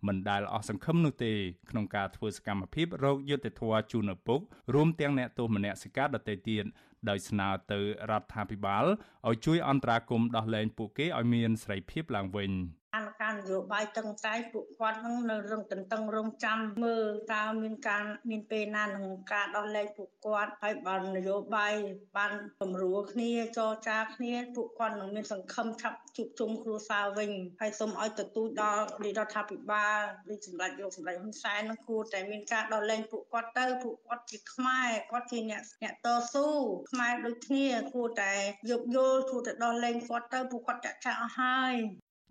[0.08, 1.34] មិនដែលអស់សង្ឃឹមនោះទេ
[1.70, 4.40] ក្នុងការធ្វើសកម្មភាពរោគយុត្តិធម៌ជូនឪពុក
[4.74, 6.64] រួមទាំងអ្នកទោសមនសិការដទៃទៀត
[7.10, 7.80] ដោយស្នើទៅ
[8.12, 8.86] រដ្ឋាភិបាល
[9.28, 12.52] ឲ្យជួយអន្តរាគមន៍ដោះលែងពួកគេឲ្យមានសេរីភាពឡើងវិញ
[12.96, 21.74] កម្មការនយោបាយតឹងតែពួកគាត់នឹងនៅរឹងតន្ទឹងរង់ចាំមើលតើមានការមានពេលណានឹងការដោះលែងពួកគាត់ហើយបាននយោបាយ
[22.18, 27.32] បានពំរួលគ្នាចរចាគ្នាពួកគាត់នឹងមានសង្ឃឹមឆាប់ជួបជុំគ្រួសារវិញ
[27.62, 30.00] ហើយសូមឲ្យទទូចដល់រដ្ឋាភិបាល
[30.34, 36.48] ឬសម្រាប់យកសម្រាប់ហ៊ុនសែននឹងគួរតែមានការដោះលែងពួកគាត់ទៅពួកគាត់ជាខ្មែរគាត់ជាអ្នកអ្នកតស៊ូ
[36.92, 38.34] ខ្មែរដូចគ្នាគួរតែ
[38.72, 41.76] យកយល់គួរតែដោះលែងគាត់ទៅពួកគាត់ចាក់ចាក់អស់ហើយ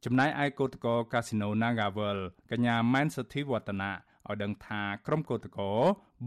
[0.04, 2.18] ចំណែកឯកោតកោកាស៊ីណូ Nagavel
[2.50, 3.90] កញ្ញាម៉ែនសុធីវឌ្ឍនា
[4.28, 5.70] ឲ្យដឹងថាក្រុមកោតកោ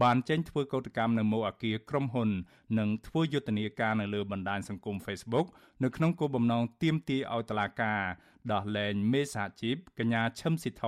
[0.02, 2.30] បានចេញធ្វើកោតកម្មនៅមុខអគារក្រុមហ៊ុន
[2.78, 5.46] និងធ្វើយុទ្ធនាការនៅលើបណ្ដាញសង្គម Facebook
[5.82, 8.02] នៅក្នុងគោលបំណងទាមទារឲ្យតុលាការ
[8.52, 10.84] ដោះលែងមេសហជីពកញ្ញាឈឹមស៊ីធ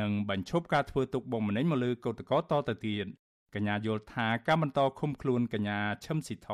[0.00, 3.06] និងបញ្ឈប់ការធ្វើទុកបុកម្នេញមកលើកោតកោតទៅទៀត
[3.54, 6.50] កញ្ញាយល់ថាការបន្តឃុំខ្លួនកញ្ញាឈឹមស៊ីធ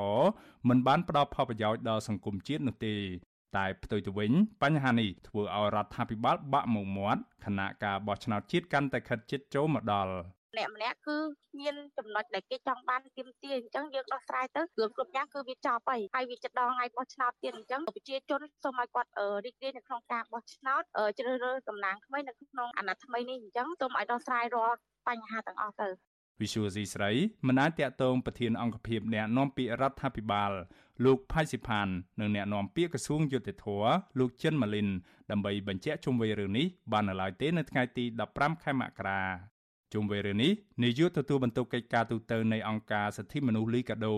[0.68, 2.96] មិនបានផ្ដល់ផលប្រយោជន៍ដល់សង្គមជាតិនោះទេ
[3.56, 4.32] តែផ្ទុយទៅវិញ
[4.62, 10.12] បញ្ហានេះធ្វើឲ្យរដ្ឋាភិបាលបាក់មុខមាត់ខណៈការបោះឆ្នោតជាតិកាន់តែខិតជិតចូលមកដល់
[10.54, 11.16] ម្នាក់ម្នាក់គឺ
[11.60, 19.10] មានចំណុចដែលគេចង់បានទៀមទាអញ្ចឹងយើងដោះស្រាយទៅរឿងគ្រប់យ៉ាងគឺវាចប់ហើយហើយវាចិត្តដល់ថ្ងៃបោះឆ្នោតទៀតអញ្ចឹងប្រជាជនសូមឲ្យគាត់
[19.44, 20.82] រីករាយនៅក្នុងការបោះឆ្នោត
[21.18, 24.76] ជ្រើសរើសតំណាងថ្មីនៅក្នុងអាណត្តិថ្មីនេះអញ្ចឹងសូមឲ្យដោះស្រាយរាល់
[25.08, 25.88] បញ្ហាទាំងអស់ទៅ
[26.42, 27.10] វិសុយស៊ីស្រី
[27.46, 30.52] មិនអាចតាក់ទងប្រធានអង្គភិបអ្នកនាំពាក្យរដ្ឋាភិបាល
[31.04, 31.88] លោកផៃស៊ីផាន
[32.20, 33.66] និងអ្នកនាំពាក្យក្រសួងយុតិធធ
[34.18, 34.88] លោកចិនម៉ាលីន
[35.30, 38.04] ដើម្បីបញ្ជាក់ជុំវិញរឿងនេះបាននៅឡើយទេនៅថ្ងៃទី
[38.34, 39.20] 15ខែមករា
[39.92, 44.16] ជុំវិញរឿងនេះនាយកទទួលបន្ទុកកិច្ចការទូតនៃអង្គការសិទ្ធិមនុស្សលីកាដូ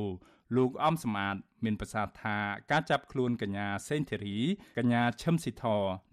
[0.57, 2.37] លោកអំសមាតមានប្រសាសន៍ថា
[2.71, 4.39] ការចាប់ខ្លួនកញ្ញាសេងធីរី
[4.79, 5.65] កញ្ញាឈឹមស៊ីធ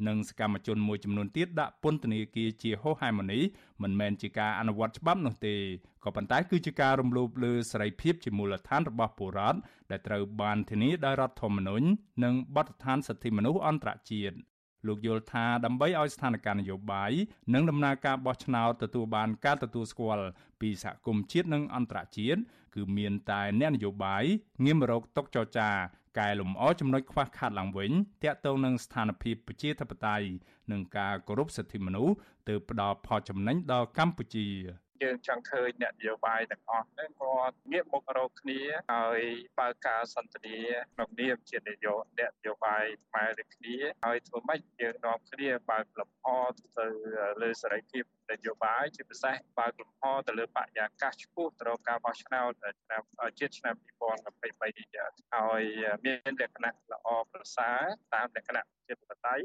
[0.07, 3.43] និងសកម្មជនមួយចំនួនទៀតដាក់ពន្ធនាគារជាហោហែមនេះ
[3.83, 5.55] មិនមែនជាការអនុវត្តច្បាប់នោះទេ
[6.03, 9.59] ក៏ប៉ុន្តែគឺជាការរំលោភលើសេរីភាពជាមូលដ្ឋានរបស់ពលរដ្ឋ
[9.91, 11.85] ដែលត្រូវបានធានាដោយរដ្ឋធម្មនុញ្ញ
[12.23, 14.37] និងបទដ្ឋានសិទ្ធិមនុស្សអន្តរជាតិ
[14.87, 17.11] លោកយល់ថាដើម្បីឲ្យស្ថានភាពនយោបាយ
[17.53, 20.25] និងដំណើរការបោះឆ្នោតទទួលបានការទទួលស្គាល់
[20.61, 22.41] ពីសហគមន៍ជាតិនិងអន្តរជាតិ
[22.75, 24.23] គឺមានតែអ្នកនយោបាយ
[24.63, 25.69] ងាកមករកតុចរចា
[26.19, 27.91] កែលម្អចំណុចខ្វះខាតឡើងវិញ
[28.23, 30.27] ទាក់ទងនឹងស្ថានភាពប្រជាធិបតេយ្យ
[30.71, 32.15] និងការគោរពសិទ្ធិមនុស្ស
[32.49, 34.47] ទើបផ្ដល់ផលចំណេញដល់កម្ពុជា
[35.03, 38.61] យើងចង់ឃើញអ្នកនយោបាយទាំងអស់ហ្នឹងគាត់ងាកមុខរកគ្នា
[38.93, 39.21] ហើយ
[39.59, 40.57] បើកការសន្ទនា
[40.93, 46.25] ក្នុងនាមជានាយកអ្នកនយោបាយខ្មែរដូចគ្នាហើយធ្វើម៉េចយើងនាំគ្នាបើកលំហ
[46.79, 46.87] ទៅ
[47.41, 52.51] លើសេរីភាពនយោបាយជាពិសេសបើកលំហទៅលើបរិយាកាសឆ្ពោះទៅរកការបោះឆ្នោត
[52.83, 53.01] ឆ្នាំ
[53.39, 55.61] ជាតិឆ្នាំ2023នេះហើយ
[56.05, 57.81] មានលក្ខណៈល្អប្រសើរ
[58.13, 59.35] តាមលក្ខណៈជាបតៃ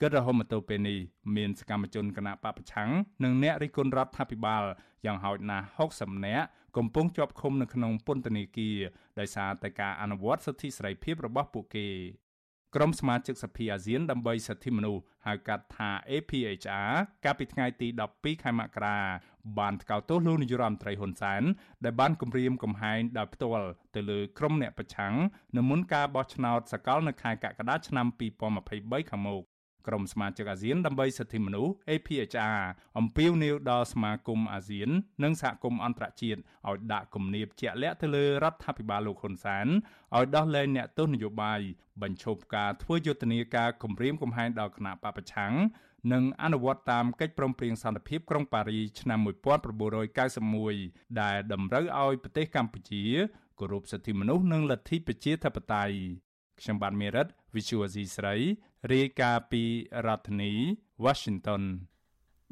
[0.00, 0.98] គិតរហូតមកទល់ពេលនេះ
[1.36, 2.90] មានសកម្មជនគណៈបពប្រឆាំង
[3.24, 4.64] និងអ្នករិះគន់រដ្ឋាភិបាល
[5.04, 8.78] យ៉ាងហោចណាស់60នាក់កំពុងជាប់ឃុំនៅក្នុងពន្ធនាគារ
[9.18, 11.88] ដោយសារតែការអនុវត្តសិទ្ធិសេរីភាពរបស់ពួកគេ
[12.74, 16.92] ក្រុមសមាជិកសភាអាស៊ានដើម្បីសិទ្ធិមនុស្សហៅកាត់ថា APHR
[17.24, 18.98] កាលពីថ្ងៃទី12ខែមករា
[19.58, 21.42] បានថ្កោលទោសលោកនាយរដ្ឋមន្ត្រីហ៊ុនសែន
[21.84, 25.14] ដែលបានគំរាមកំហែងដោយផ្ទាល់ទៅលើក្រុមអ្នកប្រឆាំង
[25.56, 28.06] នៅមុនការបោះឆ្នោតសកលនៅខែកក្កដាឆ្នាំ
[28.58, 29.44] 2023ខាងមុខ
[29.86, 32.60] ក្រុមសមាជិកអាស៊ានដើម្បីសិទ្ធិមនុស្ស APHR
[32.98, 34.88] អំពាវនាវដល់សមាគមអាស៊ាន
[35.22, 39.66] និងសហគមន៍អន្តរជាតិឲ្យដាក់គំនាបជាក់លាក់ទៅលើរដ្ឋាភិបាលលោកហ៊ុនសែន
[40.16, 41.60] ឲ្យដោះលែងអ្នកទោសនយោបាយ
[42.02, 45.54] បញ្ឈប់ការធ្វើយុទ្ធនាការគំរាមកំហែងដល់គណៈបពប្រឆាំង
[46.12, 49.18] និងអនុវត្តតាមកិច្ចព្រមព្រៀងសន្តិភាពក្រុងប៉ារីឆ្នាំ
[50.44, 53.04] 1991ដែលតម្រូវឲ្យប្រទេសកម្ពុជា
[53.58, 55.96] គោរពសិទ្ធិមនុស្សនិងលទ្ធិប្រជាធិបតេយ្យ
[56.60, 58.36] ខ្ញុំបាទមេរិត Visual C ស្រី
[58.92, 59.62] រាយការណ៍ពី
[60.06, 60.52] រដ្ឋធានី
[61.04, 61.62] Washington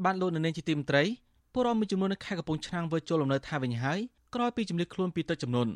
[0.04, 1.04] បានលោកនៅនាងជាទីមត្រី
[1.52, 3.98] ពលរដ្ឋមួយចំនួននៅខេត្តកំពង់ឆ្នាំងវិលចូលលំនៅថាវិញហើយ
[4.34, 5.68] ក្រោយពីជំនឿខ្លួនពីទឹកចំនួន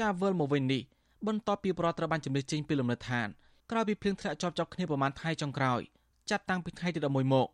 [0.00, 0.82] ការវិលមកវិញនេះ
[1.26, 3.28] បន្ទាប់ពីពលរដ្ឋត្រូវបានជំនឿចេញពីលំនៅឋាន
[3.70, 5.80] ក្រោយពីភ្លៀងធ្លាក់ជាប់ជាប់គ្នាប្រមាណថ្ងៃចុងក្រោយ
[6.30, 7.46] ចាប់តាំងពីថ្ងៃទី11មក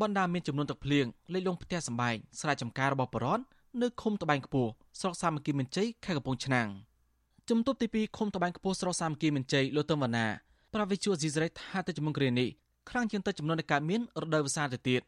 [0.00, 3.44] បណ្ដាមានចំនួនទឹកភ្លៀងលេចលងផ្ទះសម្បែងស្រែចម្ការរបស់ពលរដ្ឋ
[3.82, 6.68] នៅឃុំត្បែងខ្ពស់ស្រុកសាមគ្គីមានជ័យខេត្តកំពង់ឆ្នាំង
[7.50, 10.26] ជំទប់ទី2ឃុំត្បែងខ្ពស់ស្រុកសាមគ្គីមានជ័យលោកទឹមវណ្ណា
[10.74, 12.48] ប្រាវិជូស៊ីសរ៉េថាទៅជំនុំគ្រានេះ
[12.90, 15.02] ខ្លាំងជាងទៅចំនួននៃការមានរដូវវស្សាទៅទៀត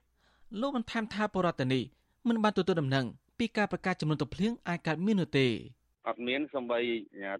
[0.61, 1.81] លោកបានថែមថាបរដ្ឋនី
[2.29, 3.07] មិនបានទទួលដំណឹង
[3.39, 5.47] ពីការប្រកាសចំនួនទឹកភ្លៀងអាចកើតមាននោះទេ
[6.09, 6.81] អត់មានសំបី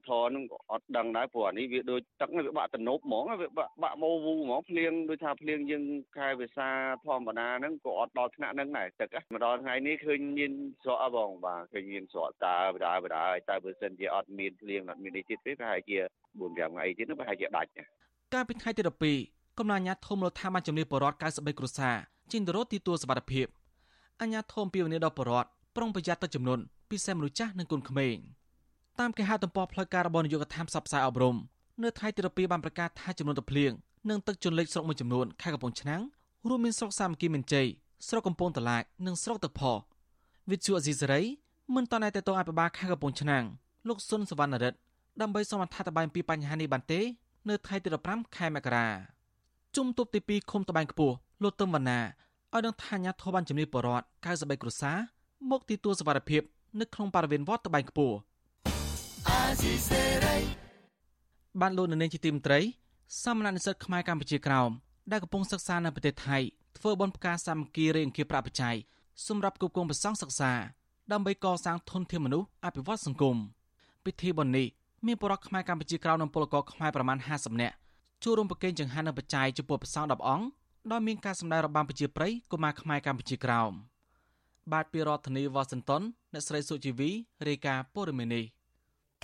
[0.07, 5.85] ធរនឹងក៏អត់ដឹងដែរព្រោះអានេះវាដូចទឹកវាបាក់ទំនប់ហ្មងវាបាក់បាក់ម៉ូវូហ្មងភ្លៀងដូចថាភ្លៀងយើង
[6.19, 6.69] ខែវិសា
[7.05, 10.53] ធម្មតាហ្នឹងក៏អត់ដល់ថ្នាក់ហ្នឹងដែរទឹកមកដល់ថ្ងៃនេះឃើញមាន
[10.85, 15.97] ស្រកបងបាទឃើញមានស្រកតើបដាបដាហើយតែបើសិនជាអត់មានភ្លៀងអត់មាននេះទៀតទេប្រហែលជា
[16.39, 17.71] 4 5ថ្ងៃទៀតប្រហែលជាដាច់
[18.35, 18.83] កាលពីថ្ងៃទី
[19.21, 21.97] 12កំណអាញាធមលោកថាបានជំនាញបរដ្ឋ93គ្រួសារ
[22.33, 23.47] ជិនទៅរត់ទីទួលសវត្ថភាព
[24.21, 28.17] អាញាធមពីវនីដល់បរដ្ឋប្រុងប្រយ័ត្នទឹកចំនួនពិសេសមនុស្សចាស់និងកូនក្មេង
[29.01, 31.37] តាមគេហៅទំព័រផ្លូវការរបស់នាយកដ្ឋានផ្សព្វផ្សាយអប់រំ
[31.83, 33.73] នៅថ្ងៃទី12បានប្រកាសថាចំនួនទឹកភ្លៀង
[34.11, 36.03] និងទឹកជន់លិចស្រុកមួយចំនួនខេត្តកំពង់ឆ្នាំង
[36.49, 37.67] រួមមានស្រុកសាមគ្គីមានជ័យ
[38.09, 39.63] ស្រុកកំពង់តឡាចនិងស្រុកទឹកផ
[40.51, 41.21] វិទ្យុអេស៊ីសេរី
[41.75, 43.45] មិនតន់តែតងអភិបាលខេត្តកំពង់ឆ្នាំង
[43.89, 44.79] លោកសុនសវណ្ណរិទ្ធ
[45.21, 47.01] ដើម្បីសូមអធិប្បាយពីបញ្ហានេះបានទេ
[47.49, 48.89] នៅថ្ងៃទី15ខែមករា
[49.77, 52.01] ជុំទប់ទី2ឃុំតបែងខ្ពស់លោកទឹមវណ្ណា
[52.53, 54.99] ឲ្យដឹងថាអាញាធរបានជំនាញបរដ្ឋ93គ្រួសារ
[55.51, 56.43] មកទីទួលសវត្ថភាព
[56.81, 58.17] នៅក្នុងបរិវេណវត្តតបែងខ្ពស់
[61.61, 62.61] បានលោកនៅនាងជាទីមត្រី
[63.23, 64.71] សាមណនិស្សិតខ្មែរកម្ពុជាក្រោម
[65.11, 66.39] ដែលកំពុងសិក្សានៅប្រទេសថៃ
[66.79, 68.77] ធ្វើបនផ្ការសាមគ្គីរេអង្គាប្រាក់បច្ច័យ
[69.27, 70.53] សម្រាប់គ្រប់គ្រងប្រសង់សិក្សា
[71.13, 73.37] ដើម្បីកសាងធនធានមនុស្សអភិវឌ្ឍសង្គម
[74.05, 74.67] ពិធីបុណ្យនេះ
[75.07, 77.75] មានបរិវត្តខ្មែរកម្ពុជាក្រៅនិងពលករខ្មែរប្រមាណ50នាក់
[78.25, 80.47] ចូលរួមប្រគេនចង្ហាន់និងបច្ច័យចំពោះព្រះសង្ឃ10អង្គ
[80.93, 83.73] ដោយមានការសម្ដែងរបាំប្រជាប្រិយកុមារខ្មែរកម្ពុជាក្រោម
[84.73, 87.11] បាទពីរដ្ឋធានីវ៉ាស៊ីនតោនអ្នកស្រីសុជីវី
[87.49, 88.45] រាយការណ៍ព័ត៌មាននេះ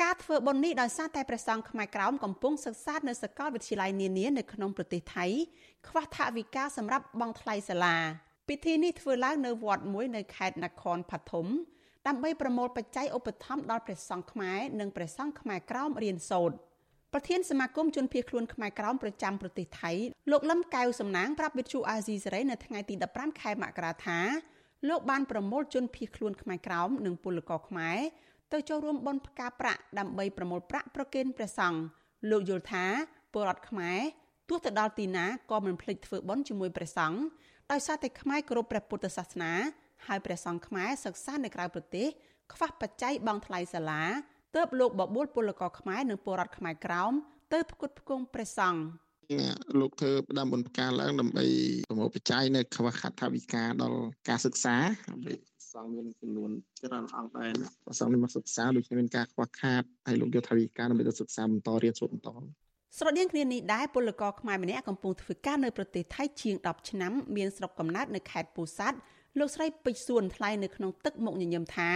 [0.02, 5.26] ការធ្វើបុណ្យនេះដោយសារតែព្រះសង្ឃខ្មែរក្រោមកំពុងសិក្សានៅសាកលវិទ្យាល័យនានានៅក្នុងប្រទេសថៃ
[5.88, 7.96] ខ្វះថវិកាសម្រាប់បង់ថ្លៃសាលា
[8.48, 11.46] ពិធីនេះធ្វើឡើងនៅវត្តមួយនៅខេត្តនគរផធំ
[12.08, 16.56] ដើម្បីប្រមូលបច្ច័យឧបត្ថម្ភដល់ព្រះសង្ឃខ្មែរនិងព្រះសង្ឃខ្មែរក្រោមរៀនសូត្រ
[17.12, 19.92] ប្រធានសមាគមជនភៀសខ្លួនខ្មែរក្រោមប្រចាំប្រទេសថៃ
[20.30, 24.18] លោកលឹមកៅសំណាងប្រាប់វិទ្យុអាស៊ីសេរីនៅថ្ងៃទី15ខែមករាថា
[24.88, 27.98] លោកបានប្រមូលជនភៀសខ្លួនខ្មែរក្រោមនិងពលករខ្មែរ
[28.52, 31.80] ទៅចូលរួមបន់ផ្កាប្រាក់ដើម្បីប្រមូលប្រាក់ប្រគេនព្រះសង្ឃ
[32.30, 32.84] លោកយល់ថា
[33.32, 34.00] ពលរដ្ឋខ្មែរ
[34.48, 37.20] ទោះទៅដល់ទីណាក៏មិនភ្លេចធ្វើបន់ជាមួយព្រះសង្ឃ
[37.70, 39.52] ដោយសារតែខ្មែរគោរពព្រះពុទ្ធសាសនា
[40.06, 42.08] ហើយព្រះសង្ឃខ្មែរសិក្សានៅក្រៅប្រទេស
[42.52, 44.02] ខ្វះបច្ច័យបង់ថ្លៃសាលា
[44.56, 47.12] ទើបលោកបបួលពលករខ្មែរនិងពលរដ្ឋខ្មែរក្រោម
[47.52, 48.82] ទៅផ្គត់ផ្គង់ព្រះសង្ឃ
[49.80, 51.44] លោកធ្វើផ្ដាំបុណ្យផ្កាឡើងដើម្បី
[51.88, 54.76] ប្រមូលបច្ច័យនៅខ្វះខាតថវិកាដល់ការសិក្សា
[55.10, 55.32] ដើម្បី
[55.74, 57.52] សង្ឃមានចំនួនច្រើនអង្គដែរ
[57.86, 62.30] បើសង្ឃនេះមកសិក្សាដូចមានការខ្វះខាតហើយលោកយកថវិកាដើម្បីទៅសិក្សាបន្តរៀនសូត្របន្ត
[62.98, 68.98] ស្រដៀងគ្នានេះដែរពលករខ្មែរម្នាក់កំពុងធ្វើការនៅប្រទេសថៃជាង10ឆ្នាំមានស្រុកកំណើតនៅខេត្តពោធិ៍សាត់
[69.39, 71.91] លោកស្រីពេជ្រសួនថ្លែងនៅក្នុងទឹកមុខញញឹមថា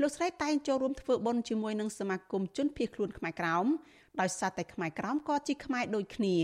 [0.00, 3.66] លោកស្រីតែងចូលរួមធ្វើបុណ្យជាមួយនឹងសមាគមជនភៀសខ្លួនខ្មែរក្រោម
[4.20, 6.36] ដោយសារតែខ្មែរក្រោមក៏ជាខ្មែរដូចគ្នា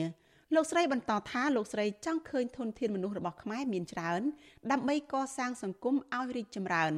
[0.54, 4.22] លោកស្រីបន្តថាលោកស្រីចង់ឃើញធនធានមនុស្សរបស់ខ្មែរមានច្រើន
[4.70, 6.92] ដើម្បីកសាងសង្គមឲ្យរីកចម្រើន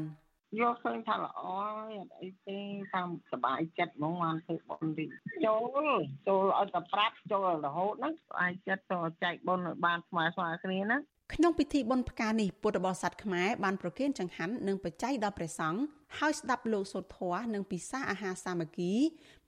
[0.61, 1.40] យកឃើញថាល្អ
[1.78, 2.59] ហើយអត់អីទេ
[2.94, 5.09] តាមសบายចិត្តហ្មងបានធ្វើបុណ្យនេះ
[5.46, 10.98] ចូលចូលឲ្យតែប្រាប់ចូលរហូតហ្នឹងស្អាយចិត្តទៅចែកបុណ្យឲ្យបានស្មើស្មើគ្នាណា
[11.33, 15.81] ក្នុងពិធីបុណ្យផ្កានេះពុទ្ធបរិស័ទខ្មែរបានប្រគេនចង្ហាន់និងបច្ច័យដល់ព្រះសង្ឃ
[16.17, 18.93] ហើយស្ដាប់លោកសូត្រធម៌និងពិសាអាហារសាមគ្គី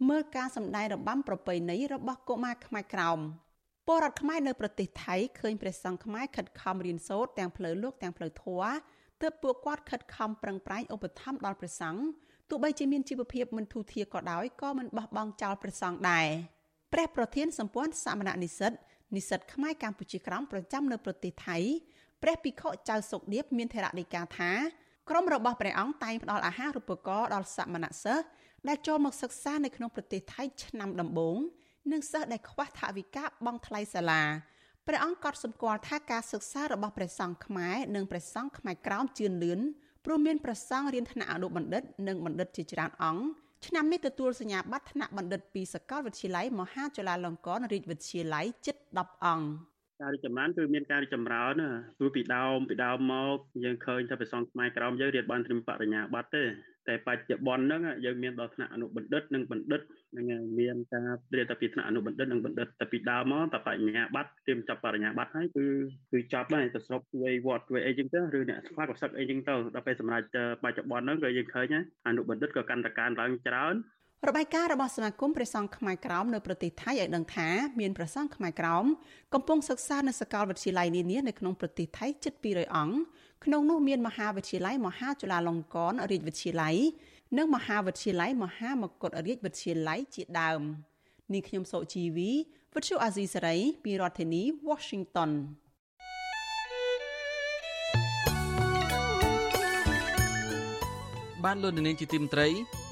[0.09, 3.19] មើលការសម្ដែងរបាំប្រពៃណីរបស់កុមារខ្មែរក្រោម
[3.87, 8.71] ពពលរដ្ឋខ្មែរនៅប្រទេសថៃឃើញព្រះសង្ឃខ្មែរខិតខំរៀនសូត្រទាំងផ្លូវលោកទាំងផ្លូវធម៌
[9.21, 12.01] ទើបពួកគាត់ខិតខំប្រឹងប្រែងឧបត្ថម្ភដល់ព្រះសង្ឃ
[12.49, 16.27] ទោះបីជាមានជីវភាពមិនធូរធារក៏ដោយក៏មិនបោះបង់ចោលព្រះសង្ឃដែរ
[16.93, 18.73] ព្រះប្រធានសម្ព័ន្ធសមណនិស្សិត
[19.15, 21.57] និស្សិតខ្មែរកម្ពុជាក្រោមប្រចាំនៅប្រទេសថៃ
[22.23, 24.51] ព្រះភិក្ខុចៅសុកដៀបមានថេរដីកាថា
[25.09, 28.25] ក្រុមរបស់ព្រះអង្គតែងផ្ដល់អាហារូបករណ៍ដល់សមណសិស្ស
[28.67, 31.37] ដែលចូលមកសិក្សានៅក្នុងប្រទេសថៃឆ្នាំដំបូង
[31.91, 34.23] និងសិស្សដែលខ្វះថវិកាបង់ថ្លៃសាលា
[34.87, 39.59] ព្រះអង្គក៏សម្គាល់ថាការសិក្សារបស់ព្រះសង្ឃខ្មែរនិងព្រះសង្ឃខ្មែរក្រោមជឿនលឿន
[40.05, 43.23] ព្រោះមានព្រះសង្ឃរៀនថ្នាក់អនុបណ្ឌិត និងបណ្ឌិតជាច្រើនអង្គ
[43.67, 49.47] ឆ្នាំនេះទទួលសញ្ញាបត្រថ្នាក់បណ្ឌិតពីសាកលវិទ្យាល័យមហាจุฬាលង្កនរាជវិទ្យាល័យជិត10អង្គ
[50.01, 56.43] ការរីកចម្រើនគឺមានការរីកចម្រើនណាព្រោះពីដើមពីដើមមកយើងឃើញថាព្រះសង្ឃខ្មែរក្រោមយើងរៀនបានត្រឹមបរិញ្ញាបត្រទេ
[56.87, 59.81] តែបច្ចុប្បន្នហ្នឹងយើងមានដល់ថ្នាក់អនុបណ្ឌិតនិងបណ្ឌិត
[60.17, 60.25] នឹង
[60.59, 65.65] មានការរៀនតែពីថ្នាក់អនុបណ្ឌិតនិងបណ្ឌិតតែពីដើមមកតែបញ្ញាបត្រទៀមចាប់បរិញ្ញាបត្រហើយគឺ
[66.11, 70.25] គឺចាប់ហើយទៅស្រុកធ្វើវត្តធ្វើអីចឹងទៅឬអ្នកខ្លះក៏សឹកអីចឹងទៅដល់ពេលសម្រាប់
[70.63, 71.75] បច្ចុប្បន្នហ្នឹងក៏យើងឃើញ
[72.07, 73.75] អនុបណ្ឌិតក៏កាន់តែកើនឡើងច្រើន
[74.27, 77.47] របាយការណ៍របស់សមាគមព្រះសង្ឃខ្មែរក្រោមនៅប្រទេសថៃឲ្យដឹងថា
[77.79, 78.85] មានព្រះសង្ឃខ្មែរក្រោម
[79.33, 82.95] កំពុងសិក្សានៅសាកលវិទ្យាល័យនានានៅក្នុងប្រទេសថៃជិត200អង្គ
[83.45, 86.75] ក្នុងនោះមានមហាវិទ្យាល័យមហាจุฬាលង្កនរាជវិទ្យាល័យ
[87.37, 90.61] និងមហាវិទ្យាល័យមហាមគតរាជវិទ្យាល័យជាដើម
[91.33, 92.31] នាងខ្ញុំសូជីវី
[92.75, 95.31] វិទ្យុអាស៊ីសេរីពីរដ្ឋធានី Washington
[101.45, 102.47] បានលោកនាងជាទីមត្រី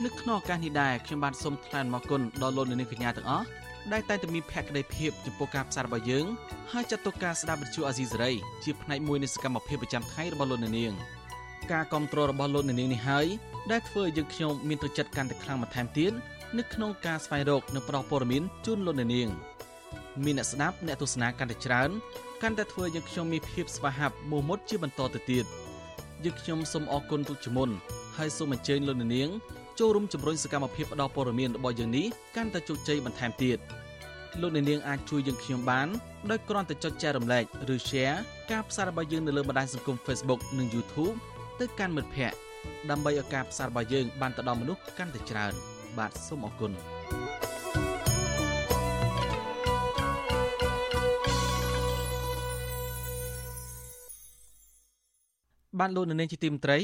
[0.06, 3.46] នៅក្នុងឱកាសនេះដែរខ្ញុំបានសូមថ្លែងអំណរគុណដល់លោកនាងកញ្ញាទាំងអស់
[3.94, 6.26] ដែលតែងតែមានភក្ដីភាពចំពោះការផ្សាយរបស់យើង
[6.72, 8.32] ហើយចាត់ទុកការស្ដាប់វិទ្យុអាស៊ីសេរី
[8.64, 10.94] ជាផ្នែកមួយនៃសកម្មភាពប្រចាំថ្ងៃរបស់លោកនាង
[11.72, 13.28] ការគ្រប់គ្រងរបស់លោកនាងនេះហើយ
[13.72, 16.12] ដែលធ្វើឲ្យយើងខ្ញុំមានទឹកចិត្តកាន់តែខ្លាំងបន្ថែមទៀត
[16.58, 19.30] នៅក្នុងការស្វែងរកនិងផ្តល់ព័ត៌មានជូនលោកនាង
[20.26, 21.90] មានអ្នកស្ដាប់អ្នកទស្សនាកាន់តែច្រើន
[22.42, 25.46] កាន់តែធ្វើឲ្យយើងខ្ញុំមានភាពស្វាហាប់មោះមុតជាបន្តទៅទៀត
[26.24, 27.70] យើងខ្ញុំសូមអរគុណទុកជាមុន
[28.18, 29.30] ហើយសូមអញ្ជើញលោកនាង
[29.80, 33.58] ចូលរួមជំរុញសកម្មភាពផ្តល់ព័ត៌មានរបស់យើងនេះកាន់តែជោគជ័យបន្ថែមទៀត
[34.42, 35.88] លោកនាងអាចជួយយើងខ្ញុំបាន
[36.30, 38.18] ដោយគ្រាន់តែចុចចែករំលែកឬ Share
[38.52, 41.16] ការផ្សាយរបស់យើងនៅលើបណ្ដាញសង្គម Facebook និង YouTube
[41.60, 42.38] ទៅកាន់មិត្តភ័ក្តិ
[42.90, 45.54] ដើម្បីឲ្យការផ្សាយរបស់យើងបានទៅដល់មនុស្សកាន់តែច្រើន
[45.98, 46.72] បាទសូមអរគុណ
[55.80, 56.80] បានលោកនៅនាងជាទីមត្រី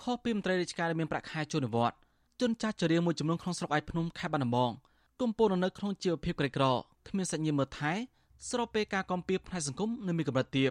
[0.00, 1.98] ខុសពីមន្ត្រីរាជការដែលមានប្រាក់ខែចូលនិវត្តន៍
[2.40, 4.70] ជនចាស់ចរិយាមួយចំនួនក្នុងស្រុកឯភ្នំខេត្តបាត់ដំបង
[5.20, 6.64] កំពុងនៅក្នុងជីវភាពក្រីក្រ
[7.08, 7.92] គ្មានសាច់ញាតិមើលថែ
[8.50, 10.70] ស្របពេលការកំពីផ្នែកសង្គមនៅមានកម្រិតទាប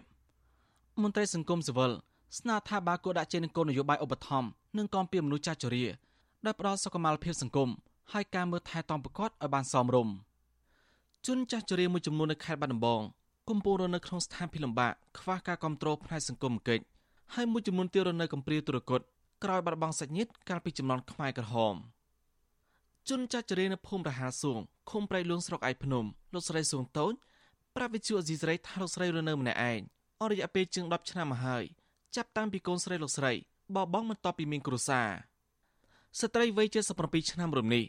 [1.02, 1.92] មន្ត្រីសង្គមស៊ីវិល
[2.40, 5.86] ស្នើថាបាគួរដាក់ចេញគោលនយោបាយឧបត្ថម្ភនិងកំពីមនុស្សចាស់ជរា
[6.46, 7.70] ដែលផ្ដល់សុខុមាលភាពសង្គម
[8.12, 10.14] ហើយការមើលថែទាំប្រកបឲ្យបានសមរម្យ
[11.28, 13.02] ជនចាស់ជរាមួយចំនួននៅខេត្តបាត់ដំបង
[13.50, 16.84] កំពុងរស់នៅក្នុងស្ថានភាពលំបាកខ្វះការគ្រប់គ្រងផ្នែកសង្គមកិច្ច
[17.36, 19.02] ហើយមួយចំនួនទៀតរស់នៅកំព្រាទុរគត
[19.44, 21.76] ក្រោយបាត់បង់សាច់ញាតិកាលពីចំនួនខ្មែរក្រហម
[23.10, 27.14] ជនចាស់ជរានៅភូមិរហាសួងឃុំប្រៃលួងស្រុកឯកភ្នំលោកស្រីសួងតូច
[27.76, 29.80] ប្រាប់វិទ្យុអេស៊ីសរ៉ៃថាលោកស្រីរស់នៅម្នាក់ឯង
[30.22, 31.64] អស់រយៈពេលជាង10ឆ្នាំមកហើយ
[32.16, 33.34] ចាប់តាំងពីកូនស្រីលោកស្រី
[33.76, 35.10] បបងមិនតបពីមានគ្រួសារ
[36.20, 36.68] ស្ត្រីវ័យ
[37.00, 37.84] 77ឆ្នាំរំនេះ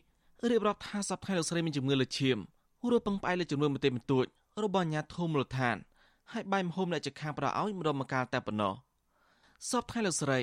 [0.50, 2.38] រៀបរាប់ថាសប្តាហ៍លោកស្រីមានជំងឺលើឈាម
[2.90, 4.26] រស់ពឹងផ្អែកលើចំនួនបន្តិចបន្តួច
[4.62, 5.76] របស់អាញាធូមូលដ្ឋាន
[6.32, 8.74] ហើយបាយមហូមអ្នកជខាងប្រឲ្យម្ដងម្កាលតែប៉ុណ្ណោះ
[9.70, 10.40] សប្តាហ៍លោកស្រី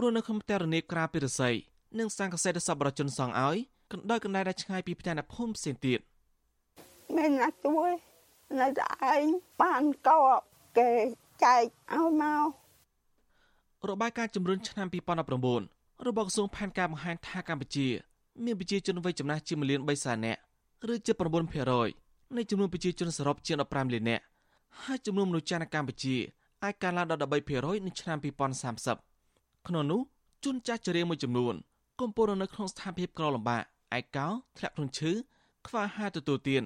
[0.00, 1.54] រស់នៅក្នុងផ្ទះរនេក្រាពីរស័យ
[1.98, 3.58] និងសាងកសែតសប្បុរសជនសងឲ្យ
[3.92, 6.00] កណ្ដោយកណ្ដែដែលឆ្ងាយពីផ្ទះអ្នកភូមិផ្សេងទៀត
[7.16, 7.90] មិនណាទួយ
[8.60, 9.26] នៅតែឯង
[9.60, 10.20] បានកោ
[10.78, 10.90] គេ
[11.44, 11.62] ចែក
[11.94, 12.24] ឲ្យម
[13.82, 14.86] ករបាយការណ៍ជំរុញឆ្នាំ
[15.46, 17.86] 2019របស់ក្រសួងផែនការបង្ហាញថាកម្ពុជា
[18.44, 20.40] មានប្រជាជនវ័យចំណាស់ជា1លាន3សែននាក់
[20.92, 21.12] ឬជា
[21.74, 24.22] 9%នៃចំនួនប្រជាជនសរុបជាង15លាននាក់
[24.82, 26.16] ហើយចំនួនមនុស្សចាស់នៅកម្ពុជា
[26.64, 28.18] អាចកើនឡើងដល់13%នៅឆ្នាំ
[28.92, 30.00] 2030ក្នុងនោះ
[30.44, 31.54] ជនចាស់ជរាមួយចំនួន
[32.00, 33.62] កំពុងនៅក្នុងស្ថានភាពក្រលំបាក
[33.98, 35.12] ឯកោធ្លាក់ខ្លួនឈឺ
[35.66, 36.62] ខ្វះអាហារទទួលទាន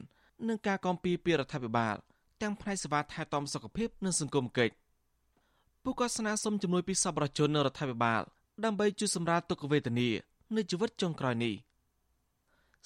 [0.49, 1.97] និងការកំពីពីរដ្ឋាភិបាល
[2.43, 4.75] ទាំងផ្នែកសេវាថែទាំសុខភាពនិងសង្គមកិច្ច
[5.83, 8.23] ពួកគាត់ស្នើសុំជំនួយពីសប្បុរសជននិងរដ្ឋាភិបាល
[8.65, 10.09] ដើម្បីជួយសម្រាលទុក្ខវេទនា
[10.57, 11.55] នៃជីវិតចុងក្រោយនេះ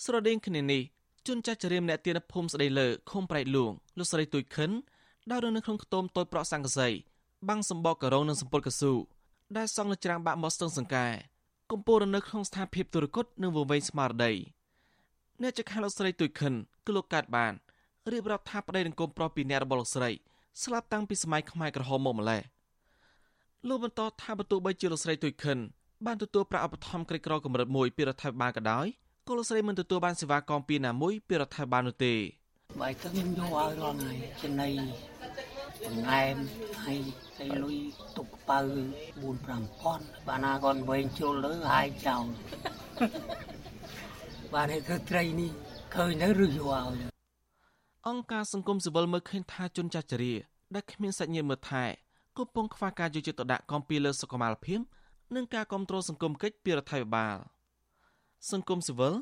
[0.05, 0.83] ស្រដៀងគ្នានេះ
[1.27, 4.71] ជនចាស់ចរៀមអ្នកទានភូមិស្ដីលើឃុំប្រែកលួងលោកស្រីទួយខិន
[5.31, 6.89] ដើរនៅក្នុងខ្ទមតូចប្រក់សង្កសី
[7.49, 8.93] បាំងសម្បកការ៉ូនិងសម្ពុតកស៊ូ
[9.57, 11.07] ដែលសង់លើច្រាំងបាក់មកស្ទឹងសង្កែ
[11.71, 14.33] កំពុងនៅក្នុងស្ថានភាពទុរគតនិងវង្វេងស្មារតី
[15.43, 16.55] អ្នកចខាលោកស្រីទួយខិន
[16.87, 17.53] គឺលោកកាត់បាន
[18.13, 20.11] រៀបរាប់ថាប្តីនឹងគុំប្រុសពីអ្នករបស់លោកស្រី
[20.63, 22.43] ស្លាប់តាំងពីសម័យខ្មែរក្រហមមកម្ល៉េះ
[23.69, 25.59] លោកបន្តថាបើទោះបីជាលោកស្រីទុយខិន
[26.07, 28.87] បានទទួលប្រាក់ឧបត្ថម្ភក្រីក្រកម្រិត1ពីរដ្ឋាភិបាលក៏ដោយ
[29.29, 32.15] ក៏លោកស្រីមិនទទួលបានសេវាកម្មពីណាមួយពីរដ្ឋាភិបាលនោះទេ
[32.81, 34.71] បាយទឹកខ្ញុំយកឲ្យរាល់ថ្ងៃចំណី
[35.85, 36.37] បង្អែម
[36.85, 37.01] ហើយ
[37.39, 37.77] តែលុយ
[38.17, 38.61] ទុកប៉ៅ
[39.23, 42.25] 4 5000បានណាគាត់វែងជ្រុលទៅហើយចោល
[44.55, 45.51] បានឲ្យធ្វើត្រីនេះ
[45.95, 46.99] ឃើញទៅឬយកឲ្យ
[48.09, 50.35] អង្គការសង្គមស៊ីវិលមើលឃើញថាជនចាស់ជរា
[50.75, 51.85] ដែលគ្មានសាច់ញាតិមើលថែ
[52.39, 54.81] កំពុងខ្វះការយកចិត្តទុកដាក់កំពីលើសុខុមាលភាព
[55.35, 57.37] និងការគ្រប់គ្រងសង្គមកិច្ចពីរដ្ឋាភិបាល
[58.53, 59.15] សង្គមស៊ីវិល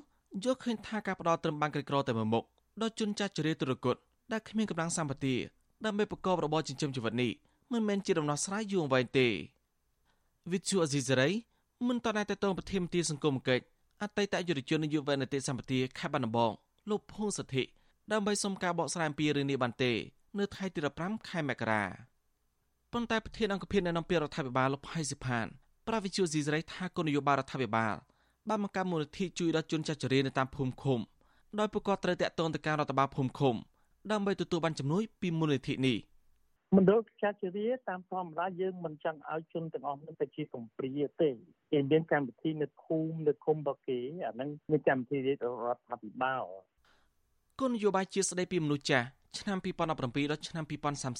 [0.44, 2.44] យកឃើញថាការផ្ដោតត្រឹមបានក្រីក្រតែមួយមុខ
[2.80, 3.96] ដល់ជនចាស់ជរាទុរគត
[4.32, 5.34] ដែលគ្មានកម្លាំងសម្បទា
[5.84, 7.32] ដើម្បីប្រកបរបរចិញ្ចឹមជីវិតនេះ
[7.72, 9.28] មិនមែនជាដំណោះស្រាយយូរអង្វែងទេ
[10.52, 11.30] វិទ្យុអេស៊ីសេរី
[11.88, 13.64] មិនតតែតតងប្រធានមន្ត្រីសង្គមកិច្ច
[14.02, 16.52] អតីតយុវជននយោបាយនីតិសម្បទាខេត្តបាត់ដំបង
[16.90, 17.62] លោកភួងសទ្ធិ
[18.12, 19.92] ដើម្បីសុំការបកស្រាយអំពីរឿងនេះបានទេ
[20.38, 21.84] នៅថ្ងៃទី15ខែមករា
[22.92, 25.46] ប៉ុន្តែប្រធានអង្គភិបអ្នកនាំពាក្យរដ្ឋាភិបាលលោកផៃសិផាន
[25.88, 27.94] ប្រាវិជូស៊ីសេរីថាគោលនយោបាយរដ្ឋាភិបាល
[28.48, 31.00] បានបង្កើតមូលនិធិជួយដល់ជនចាស់ជរានៅតាមភូមិឃុំ
[31.58, 33.54] ដោយពួកគាត់ត្រូវតាក់ទងទៅការរដ្ឋបាលភូមិឃុំ
[34.12, 35.98] ដើម្បីទទួលបានជំនួយពីមូលនិធិនេះ
[36.76, 40.90] មណ្ឌលចាជរាតាមធម្មតាយើងមិនចង់ឲ្យជនទាំងអស់នឹងទៅជាកំព្រា
[41.20, 41.28] ទេ
[41.70, 46.44] គេមានកម្មវិធីនៅភូមិនៅឃុំរបស់គេអាហ្នឹងមានកម្មវិធីរដ្ឋាភិបាល
[47.60, 49.06] គោលនយោបាយជាស្ដីពីមនុស្សចាស់
[49.38, 50.64] ឆ្នាំ2017ដល់ឆ្នាំ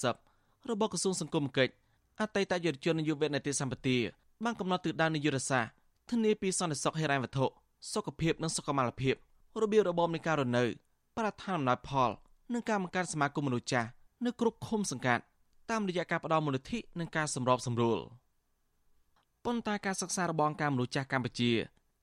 [0.07, 1.73] 2030របស់ក្រសួងសង្គមគិច្ច
[2.21, 3.97] អតីតយុវជនយុវនេតិសម្បទា
[4.45, 5.73] បានកំណត់ទិសដៅនយោបាយសាស្ត្រ
[6.11, 7.47] ធានាពីសន្តិសុខហិរញ្ញវត្ថុ
[7.93, 9.17] សុខភាពនិងសុខុមាលភាព
[9.63, 10.65] របៀបរបបនៃការរស់នៅ
[11.17, 12.11] បរិស្ថានអំណោយផល
[12.53, 13.89] និងការបង្កើតសមាគមមនុស្សចាស់
[14.25, 15.23] នៅគ្រប់ឃុំសង្កាត់
[15.71, 17.99] តាមរយៈការផ្តល់មូលនិធិនិងការសម្របសម្រួល
[19.45, 21.51] ប៉ុន្តែការសិក្សារបស់អង្គការមនុស្សចាស់កម្ពុជា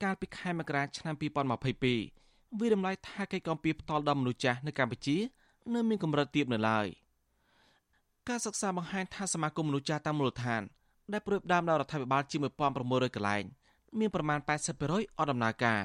[0.04, 5.18] កាលពីខែមករាឆ្នាំ2022វាតម្លៃថាកិច្ចគាំពៀផ្ទាល់ដល់មនុស្សចាស់នៅកម្ពុជា
[5.74, 6.88] នៅមានកម្រិតទាបនៅឡើយ
[8.30, 10.62] ការសិក្សាបង្ហាញថាសមាគមមនុស្សចាស់តាមមូលដ្ឋាន
[11.12, 13.44] ដែលព្រួយផ្ដើមដោយរដ្ឋាភិបាលជាង1600កន្លែង
[14.00, 14.40] មានប្រមាណ
[14.80, 15.82] 80%អត់ដំណើរការ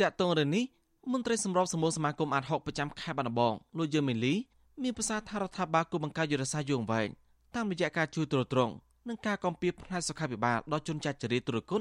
[0.00, 0.64] តាក់ទងរឿងនេះ
[1.12, 4.34] មន្ត្រីសម្របសម្រួលសមាគមអាត60ប្រចាំខេត្តបាត់ដំបងលោកយឺមីលី
[4.82, 7.08] មានប្រសាសន៍ថារដ្ឋាភិបាលគួរបង្កើតយុទ្ធសាស្ត្រយងវែង
[7.54, 8.72] តាមរយៈការជួយទ្រទ្រង់
[9.08, 11.80] និងការគាំពៀផ្នែកសុខាភិបាលដល់ជនចាស់ជរាទុរគត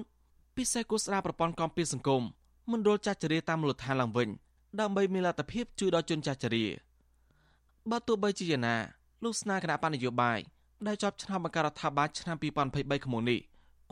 [0.56, 2.21] ពិសេសគូស្ដារប្រព័ន្ធគាំពៀសង្គម
[2.71, 4.30] មណ្ឌលចាស់ជរាតាមមូលដ្ឋានឡើងវិញ
[4.80, 6.65] ដើម្បីមានលទ្ធភាពជួយដល់ជនចាស់ជរា
[7.89, 8.76] បើទោះបីជាយ៉ាងណា
[9.24, 10.39] លោកស្នើគណៈបញ្ញយោបាយ
[10.88, 13.39] ដែលជាប់ឆ្នោតបង្ការរដ្ឋាភិបាលឆ្នាំ2023ខាងមុខនេះ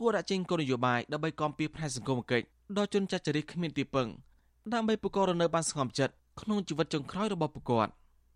[0.00, 2.46] គួរដាក់ចេញគោលនយោបាយដើម្បីគាំពៀផ្នែកសង្គមគិច្ច
[2.78, 4.08] ដល់ជនចាស់ជរាគ្មានទីពឹង
[4.74, 7.92] ដើម្បីពួកគាត់រស់នៅបានស្ងប់ចិត្តក្នុងជីវិតចុងក្រោយរបស់ពួកគាត់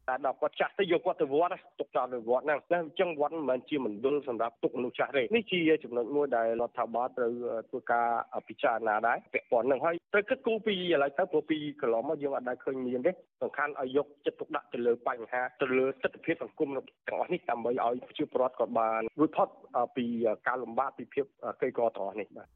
[0.08, 7.32] តែដល់គាត់ចាស់ទៅយកគាត់ទៅវត្តទុកចោលនៅវត្តហ្នឹងតែអញ្ចឹងវត្តមិនមែនជាមណ្ឌលសម្រាប់ទុកមនុស្សចាស់ទេនេះជាចំណុចមួយដែលរដ្ឋាភិបាលត្រូវ
[7.70, 8.08] ធ្វើការ
[8.48, 19.48] ពិចារណាដែរពាក់ព័ន្ធនឹងហើយត្រូវគិតគូរពីឥឡូវទៅព្រោះពីកន្លងមកយើងអត់ដែលឃើញមានទេសំខាន់ឲ្យយកចិត្តទុកដាក់ទៅលើបញ្ហាទៅលើទស្សនវិជ្ជាសង្គមទាំងអស់នេះដើម្បីឲ្យប្រជាពលរដ្ឋគាត់បានរួចផុត
[19.96, 20.04] ពី
[20.46, 21.24] ការលំបាកពីភាព
[21.60, 22.48] ក្រីក្រទាំងអស់នេះបាទ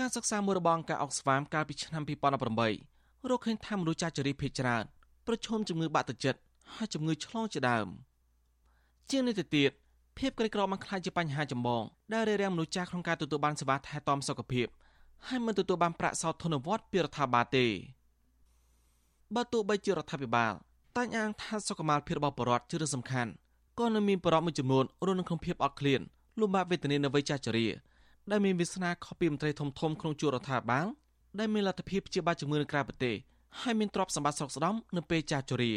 [0.00, 4.84] ការសិក្សាមួយរបស់អង្គការអុកស្វាមកាលពីឆ្នាំ2018រកឃើញថាមនុស្សចាស់ជរាភាគច្រើន
[5.26, 6.40] ប្រឈមជំងឺបាក់ទឹកចិត្ត
[6.74, 7.86] ហើយជំងឺឆ្លងជាដើម
[9.10, 9.70] ជាងនេះទៅទៀត
[10.18, 14.66] ភាពក្រីក្របានក្លាយជាបញ្ហាចម្បងដែលរារាំងមនុស្សចាស់ក្នុងការទទួលបានសេវាថែទាំសុខភាព
[15.26, 17.66] ហើយមិនទទួលបានប្រាក់សោធនវត្តពីរដ្ឋាភិបាលទេ
[19.34, 20.52] បើទោះបីជារដ្ឋាភិបាល
[20.96, 23.30] តែងអាងថាសុខុមាលភាពរបស់ប្រជាពលរដ្ឋជារឿងសំខាន់
[23.78, 26.00] ក៏នៅមានប្រជាពលរដ្ឋមួយចំនួនរស់នៅក្នុងភាពអត់ឃ្លាន
[26.40, 27.66] លំបាកវេទនានៅវ័យចាស់ជរា
[28.30, 30.86] ដែលមានវាសនាខុសពីមន្ត្រីធំធំក្នុងជួររដ្ឋាភិបាល
[31.38, 33.14] ដែលមានលទ្ធភាពព្យាបាលជំងឺនៅក្រៅប្រទេស
[33.60, 35.74] ហើយមានទ្រព្យសម្បត្តិស្រុកស្ដំនៅពេលចាស់ជរា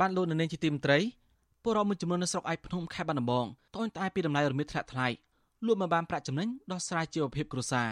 [0.00, 0.98] បានលោកនៅនាងជាទីមត្រី
[1.62, 5.08] ពលរដ្ឋមួយចំនួននៅស្រុកឯកភ្នំខេត្តបាត់ដំបងត្អូញត្អែពីតម្លៃរមៀតធ្លាក់ថ្លៃ
[5.66, 7.90] លក់មិនបានប្រាក់ចំណេញដោះស្រាយជីវភាពគ្រួសារ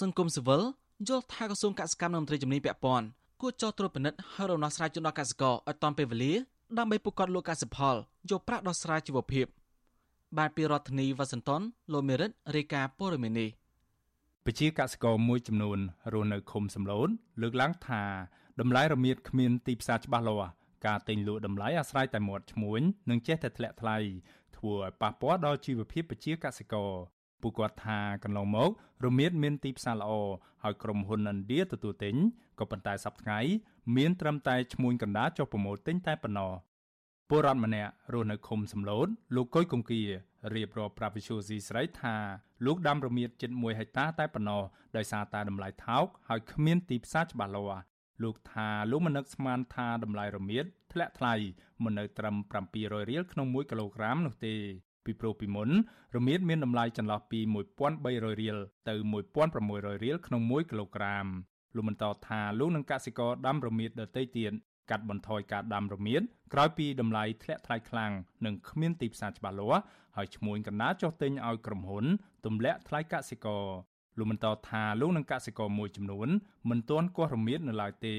[0.00, 0.62] សង្គមស៊ីវិល
[1.08, 3.06] យល់ថាក្រសួងកសិកម្មនិងមន្ត្រីជំនាញពាក់ព័ន្ធ
[3.40, 6.32] គួរចោះត្រួតពិនិត្យហើយរំដោះស្រាយជូនដល់កសិករឲ្យតាន់ពេលវេលា
[6.78, 7.94] ដើម្បីពួកគាត់លក់កសិផល
[8.30, 9.46] យកប្រាក់ដោះស្រាយជីវភាព
[10.38, 13.50] បាទពីរដ្ឋធានីវ៉ាស៊ីនតោនលោកមេរិតរាយការណ៍ព័ត៌មាននេះ
[14.44, 15.78] ពជាកសិករមួយចំនួន
[16.12, 17.08] រស់នៅឃុំសំឡូន
[17.42, 18.02] លើកឡើងថា
[18.60, 20.50] តម្លៃរមៀតគ្មានទីផ្សារច្បាស់លាស់
[20.86, 23.96] ការទិញលក់តម្លៃអាស្រ័យតែមាត់ឈ្មួញនិងចេះតែធ្លាក់ថ្លៃ
[24.56, 26.90] ធ្វើឲ្យប៉ះពាល់ដល់ជីវភាពប្រជាកសិករ
[27.42, 28.70] ពួកគាត់ថាកន្លងមក
[29.04, 30.10] រមៀតមានទីផ្សារល្អ
[30.62, 32.14] ហើយក្រុមហ៊ុនឥណ្ឌាទទួលទិញ
[32.58, 33.40] ក៏ប៉ុន្តែសប្តាហ៍ថ្ងៃ
[33.96, 36.52] មានត្រឹមតែឈ្មួញកណ្ដាលចុះប្រមូលទិញតែប៉ុណ្ណោះ
[37.28, 40.02] ពលរដ្ឋម្នាក់រស់នៅឃុំសំឡូតលោកកុយកុងគៀ
[40.54, 42.16] រៀបរាប់ប្រាប់វិសុយស៊ីស្រីថា
[42.66, 44.62] លោកដាំរមៀតជិត1ហិកតាតែប៉ុណ្ណោះ
[44.96, 47.82] ដោយសារតែតម្លៃថោកហើយគ្មានទីផ្សារច្បាស់លាស់
[48.22, 51.34] លោកថាលោកមិននឹកស្មានថាតម្លៃរមៀតធ្លាក់ថ្លៃ
[51.82, 52.36] មកនៅត្រឹម
[52.72, 54.54] 700រៀលក្នុង1គីឡូក្រាមនោះទេ
[55.04, 55.70] ពីព្រោះពីមុន
[56.16, 57.40] រមៀតមានតម្លៃចន្លោះពី
[57.90, 58.56] 1300រៀល
[58.88, 58.94] ទៅ
[59.48, 61.26] 1600រៀលក្នុង1គីឡូក្រាម
[61.74, 64.52] លោកបន្តថាលោកនឹងកសិករដាំរមៀតដទៃទៀត
[64.90, 68.12] កាត់បន្ថយការដាំរមៀតក្រោយពីតម្លៃធ្លាក់ថ្លៃខ្លាំង
[68.46, 69.82] និងគ្មានទីផ្សារច្បាស់លាស់
[70.16, 72.04] ហើយឈ្មួញកណ្ដាលចុះទិញឲ្យក្រុមហ៊ុន
[72.46, 73.64] ទម្លាក់ថ្លៃកសិករ
[74.18, 76.28] លោកបន្តថាលោកនឹងកសិករមួយចំនួន
[76.70, 78.14] មិនទាន់គាស់រមៀតនៅឡើយទេ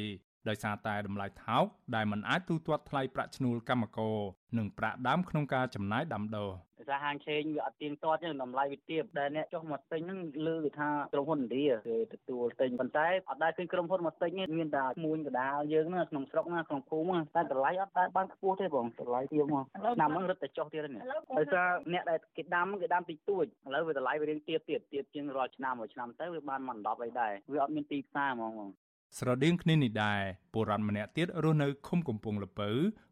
[0.49, 4.17] ដោយសារតែតម្លៃថោកដែលមិនអាចទូទាត់ថ្លៃប្រាក់ឈ្នួលកម្មករ
[4.57, 19.63] និងប្រាក់ដើមក្នុងការចំណាយដាំដុះដោយ សារហាងឆេងវាអត់ទៀងទាត់ទេតម្លៃវាទាបដែលអ្នកចុះមកទិញហ្នឹងលើគេថាក្រុមហ៊ុនឥណ្ឌាគេទទួលទិញប៉ុន្តែអត់ដែលឃើញក្រុមហ៊ុនមកទិញទេមានតែឈ្មួញកដាលយើងហ្នឹងក្នុងស្រុកណាក្នុងភូមិតែតម្លៃអត់ដែលបានខ្ពស់ទេបងតម្លៃទាបមក
[19.97, 21.03] ឆ្នាំហ្នឹងរឹតតែចុះទៀតនេះ
[21.37, 28.69] ដោយសារអ្នកដែលគេដាំគេដាំតិចតួចឥឡូវវាតម្លៃវារៀងទាបទៀតទាបជាងរាល់ឆ្នាំមួយឆ្នាំទៅវាបានមក10អីដែរវាអត់មានទីផ្សារហ្មងបង
[29.15, 30.21] ស្រដៀងគ្នានេះដែរ
[30.53, 32.69] ពលរដ្ឋម្នាក់ទៀតរស់នៅឃុំកំពង់លពៅ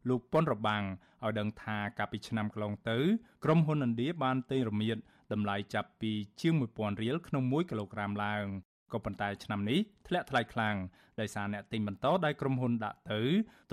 [0.08, 0.84] លោកប៉ុនរបាំង
[1.24, 2.98] ឲ្យដឹងថាកាលពីឆ្នាំកន្លងទៅ
[3.44, 4.96] ក្រុមហ៊ុនឥណ្ឌាបានទិញរមៀត
[5.32, 8.44] តម្លៃចាប់ពីជាង1000រៀលក្នុង1គីឡូក្រាមឡើង
[8.92, 10.76] ក៏ប៉ុន្តែឆ្នាំនេះធ្លាក់ថ្លៃខ្លាំង
[11.20, 13.22] ដោយសារអ្នកទិញបន្តដែលក្រុមហ៊ុនដាក់ទៅ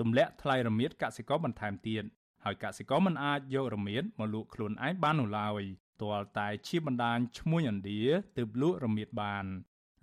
[0.00, 2.04] ទម្លាក់ថ្លៃរមៀតកសិករបន្ថែមទៀត
[2.44, 5.62] ហើយកសិករមិនអាចយករមៀតមកលក់ខ្លួនឯងបាននោះឡើយ
[6.02, 8.02] ទាល់តែជាបណ្ដាញឈ្មួញឥណ្ឌា
[8.36, 9.46] ទើបលក់រមៀតបាន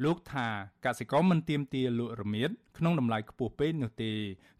[0.03, 0.47] លោកថា
[0.85, 4.11] កសិករមិនទៀមទាលក់រមៀតក្នុងតម្លៃខ្ពស់ពេកនោះទេ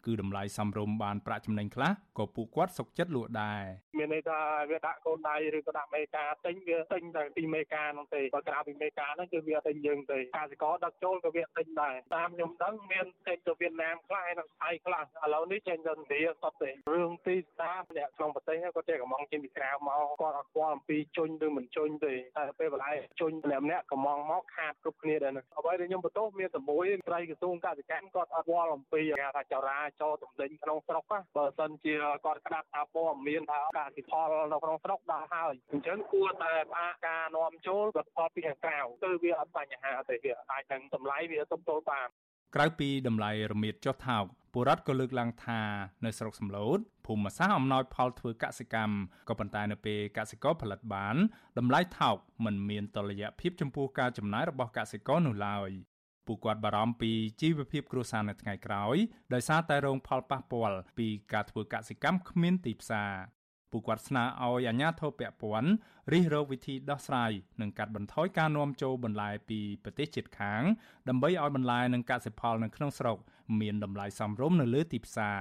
[0.06, 3.64] គឺតម្លៃសមរម្យបានប្រាក់ចំណេញខ្លះក៏ពួកគាត់សុខចិត្តលក់ដែរ
[3.98, 4.40] មានន័យថា
[4.72, 31.04] វាដាក់កូនដៃឬក៏ដាក់មេកាទិញវាទិញតែពីមេកានោះទេបើក្រៅពីមេកាហ្នឹងគឺវាទិញយើងទេកសិករដឹកចូលក៏វាទិញដែរតាមខ្ញុំដឹងមានចេញទៅវៀតណាមខ្លះហើយនៅថៃខ្លះឥឡូវនេះចេញទៅឥណ្ឌាសុទ្ធទេរឿងទីផ្សារអ្នកក្នុងប្រទេសគាត់ចេះកំងចេញពីក្រៅមកគាត់អត់ស្គាល់អំពីជុញឬមិនជុញទេតែពេលបន្លែជុញម្នាក់ម្នាក់កំងមកខាតគ្រប់គ្នាដែរអ្វីដែលខ្ញុំបន្ទោសមានតែមួយត្រីក្រសួងកសិកម្មគាត់អត់ស្គាល់អំពីគេថាចរាចរតំដេញក្នុងស្រុក
[31.38, 42.08] បើសិនជាគាត់ក្តាប់ថាព័ត៌មានថាកសិផលនៅក្នុងស្រុកដល់ហើយអញ្ចឹងគួរតែផ្អាកការនាំចូលផលផលពីខាងក្រៅគឺវាអត់បញ្ហាទេវាអាចនឹងតម្លៃវាទប់ទល់បាន
[42.56, 45.62] ក្រៅពីតម្លៃរមៀតចុះថោកបុរដ្ឋក៏លើកឡើងថា
[46.06, 46.80] នៅស្រុកសំឡូត
[47.12, 48.96] ភូមិសាស្ត្រអំណោយផលធ្វើកសិកម្ម
[49.30, 51.16] ក៏ប៉ុន្តែនៅពេលកសិករផលិតបាន
[51.58, 55.70] តម្លៃថោកមិនមានតុល្យភាពចំពោះការចំណាយរបស់កសិករនោះឡើយ
[56.28, 58.96] ពួកគាត់បារម្ភពីជីវភាពគ្រួសារនៅថ្ងៃក្រោយ
[59.34, 63.12] ដោយសារតែរងផលប៉ះពាល់ពីការធ្វើកសិកម្មគ្មានទីផ្សារ
[63.72, 65.72] ពួកគាត់ស្នើឲ្យអាជ្ញាធរពាក់ព័ន្ធ
[66.12, 67.32] រិះរកវិធីដោះស្រាយ
[67.62, 70.62] និងកាត់បន្ថយការនាំចូលបន្លែពីប្រទេសជិតខាង
[71.10, 73.18] ដើម្បីឲ្យបន្លែនិងកសិផលនៅក្នុងស្រុក
[73.62, 75.40] មានតម្លៃសមរម្យនៅលើទីផ្សារ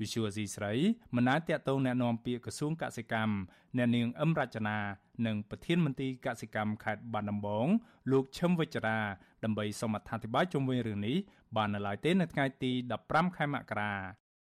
[0.00, 0.72] វិសុវស៊ីស្រី
[1.16, 3.34] មិនអាចតតងแนะនាំពាក្យក្រសួងកសិកម្ម
[3.76, 4.78] អ្នកនាងអឹមរចនា
[5.26, 7.66] និងប្រធានមន្ត្រីកសិកម្មខេត្តបាត់ដំបង
[8.12, 9.00] លោកឈឹមវិជ្ជរា
[9.44, 11.16] ដើម្បីសូមអធិប្បាយជុំវិញរឿងនេះ
[11.56, 12.72] បាននៅឡើយទេនៅថ្ងៃទី
[13.04, 13.92] 15ខែមករា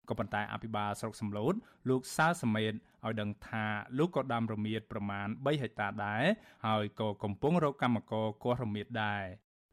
[0.08, 1.54] ក៏ប៉ុន្តែអភិបាលស្រុកសំឡូត
[1.88, 3.64] លោកសើសមេតឲ្យដឹងថា
[3.98, 6.24] លោកក៏ដាំរមៀតប្រមាណ3ហិកតាដែរ
[6.66, 9.24] ហើយក៏កំពុងរកកម្មករគាស់រមៀតដែរ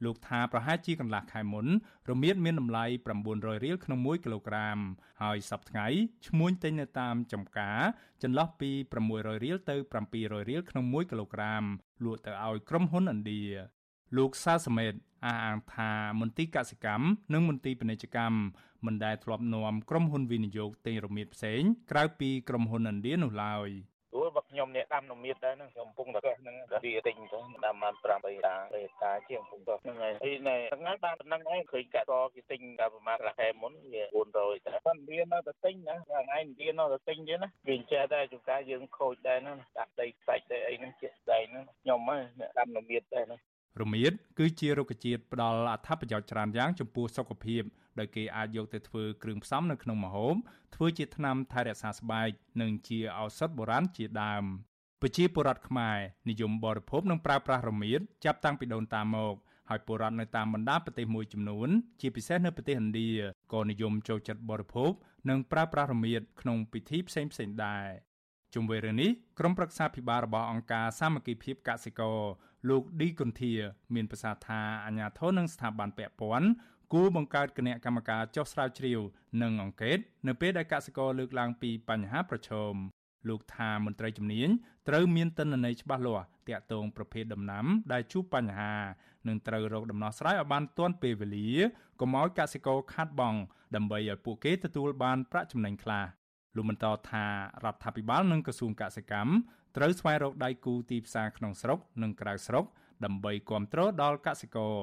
[0.05, 1.67] លោកថាប្រហែលជាកន្លះខែមុន
[2.11, 2.85] រមៀតមានតម្លៃ
[3.25, 4.79] 900រៀលក្នុង1គីឡូក្រាម
[5.23, 5.87] ហើយសប្តាហ៍ថ្ងៃ
[6.27, 7.81] ឈ្មួញទិញនៅតាមចំការ
[8.23, 8.71] ចន្លោះពី
[9.07, 9.77] 600រៀលទៅ
[10.13, 11.63] 700រៀលក្នុង1គីឡូក្រាម
[12.05, 13.43] លក់ទៅឲ្យក្រុមហ៊ុនឥណ្ឌា
[14.17, 14.93] លោកសាសមេត
[15.25, 18.39] អះអាងថាមន្ទីរកសិកម្មនិងមន្ទីរពាណិជ្ជកម្ម
[18.87, 23.69] មិនដែលធ្លាប់នាំក្រុមហ៊ុនវិនិយោគទិញរមៀតផ្សេង ក្រៅពីក្រុមហ៊ុនឥណ្ឌានោះឡើយ
[24.17, 34.03] ព្រោះបើខ្ញុំអ្នកដាំនមៀតដែរហ្នឹងខ្ញុំកំពុងតែហ្នឹងវាទិញទៅដាំបាន5 3តា3តាជាងកំពុងទៅហ្នឹងហើយហើយណែថ្ងៃបានប៉ុណ្ណឹងឯងឃើញកាក់តគេទិញតែប្រហែលខែមុនវា
[34.35, 43.39] 400តែប៉ុន្តែវានៅតែទិញណាថ្ងៃនេះនៅតែទិញទៀតណាវាចេះតែជួនកាលយើងខូចដែរណាដាក់ដីខ្សាច់ទៅអីហ្នឹងជាក់ស្ដែងហ្នឹងខ្ញុំហ្នឹងអ្នកដាំនមៀតដែរណា
[43.81, 47.62] រមៀតគឺជារុក្ខជាតិផ្ដល់អត្ថប្រយោជន៍ច្រើនយ៉ាងចំពោះសុខភាព
[47.99, 50.35] ដោយគេអាចយកទៅធ្វើគ្រឿងផ្សំនៅក្នុងម្ហូប
[50.75, 52.29] ធ្វើជាថ្នាំថែរក្សាស្បែក
[52.61, 54.45] និងជាឱសថបុរាណជាដើម
[55.01, 55.99] ប្រជាពលរដ្ឋខ្មែរ
[56.29, 59.35] និយមបរិភោគនិងប្រើប្រាស់រមៀតចាប់តាំងពីដូនតាមក
[59.70, 61.68] ហើយពលរដ្ឋនៅតាមបណ្ដាប្រទេសមួយចំនួន
[62.01, 63.11] ជាពិសេសនៅប្រទេសឥណ្ឌា
[63.53, 64.93] ក៏និយមចូលចិត្តបរិភោគ
[65.29, 67.87] និងប្រើប្រាស់រមៀតក្នុងពិធីផ្សេងៗដែរ
[68.55, 72.18] ជុំវិញរឿងនេះក្រុមប្រឹក្សាភិបាលរបស់អង្គការសាមគ្គីភាពកសិករ
[72.69, 73.53] លោកឌីកុនធា
[73.95, 76.49] មានប្រសាសន៍ថាអាញាធរនិងស្ថាប័នពាក់ព័ន្ធ
[76.93, 79.01] គួរបង្កើតគណៈកម្មការចុះស្រាវជ្រាវ
[79.43, 82.75] និងអង្កេតនៅពេលដែលកសិករលើកឡើងពីបញ្ហាប្រឈម
[83.29, 84.49] លោកថាមន្ត្រីជំនាញ
[84.89, 88.75] ត្រូវមានទិន្នន័យច្បាស់លាស់ទាក់ទងប្រភេទដំណាំដែលជួបបញ្ហា
[89.29, 91.49] និងត្រូវរកដំណោះស្រាយឲ្យបានទាន់ពេលវេលា
[92.01, 93.39] កុំឲ្យកសិករខាតបង់
[93.75, 96.05] ដើម្បីឲ្យពួកគេទទួលបានប្រាក់ចំណេញខ្លះ
[96.57, 97.25] លោកបន្តថា
[97.65, 99.33] រដ្ឋាភិបាលនិងក្រសួងកសិកម្ម
[99.77, 102.65] ត្រូវស្វែងរកដៃគូទីផ្សារក្នុងស្រុក និងក្រៅស្រុក
[103.05, 104.75] ដើម្បីគ្រប់គ្រងដល់កសិករ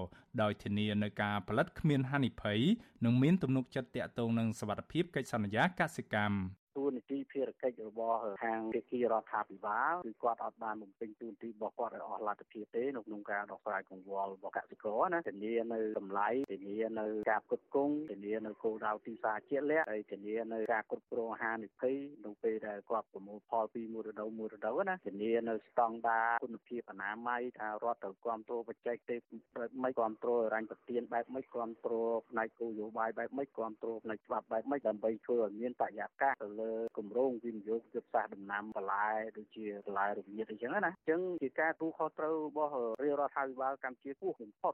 [0.42, 2.60] ដោយធានានៅការផលិតគ្មានហានិភ័យ
[3.06, 6.61] និងមានទំនុកចិត្តទាក់ទងនឹងសវត្ថិភាពកិច្ចសន្យាកសិកម្មទួ
[6.96, 29.20] នាទីភារកិច្ចរបស់ខាងភាគីរដ្ឋាភិបាលគឺគាត់អត់បានបំពេញទួនាទីរបស់គាត់ឲ្យអស់លទ្ធភាពទេនៅក្នុងការដោះស្រាយកង្វល់របស់កសិករណាធានានៅតម្លៃធានានៅការផ្គត់ផ្គង់ធានានៅគោលដៅទីផ្សារជាក់លាក់ហើយធានានៅការគ្រប់គ្រងអាហារនិភ័យនៅពេលដែលគាត់ប្រមូលផលពីមួយរដូវមួយរដូវណាធានានៅស្តង់ដារគុណភាពអនាម័យថារដ្ឋត្រូវគ្រប់គ្រងបច្ចេកទេស
[29.58, 39.08] បែបម៉េចគ្រប់គ្រងរញ្ញប្រទានបែបម៉េចគ្រប់គ្រងផ្នែកគោលនយោបាយបែបម៉េចគ្រប់គ្រងផ្នែកច្បាប់បែបម៉េចដើម្បីធ្វើឲ្យមានបរិយាកាសទៅលើគម្រោងវិនិយោគយុទ្ធសាស្ត្រដំណាំបន្លែ
[39.38, 42.74] ដូចជាបន្លែរមៀតអីចឹងណាអញ្ចឹងជាការទូខុសត្រូវរបស់
[43.04, 44.74] រាជរដ្ឋាភិបាលកម្ពុជាគោះបំផុត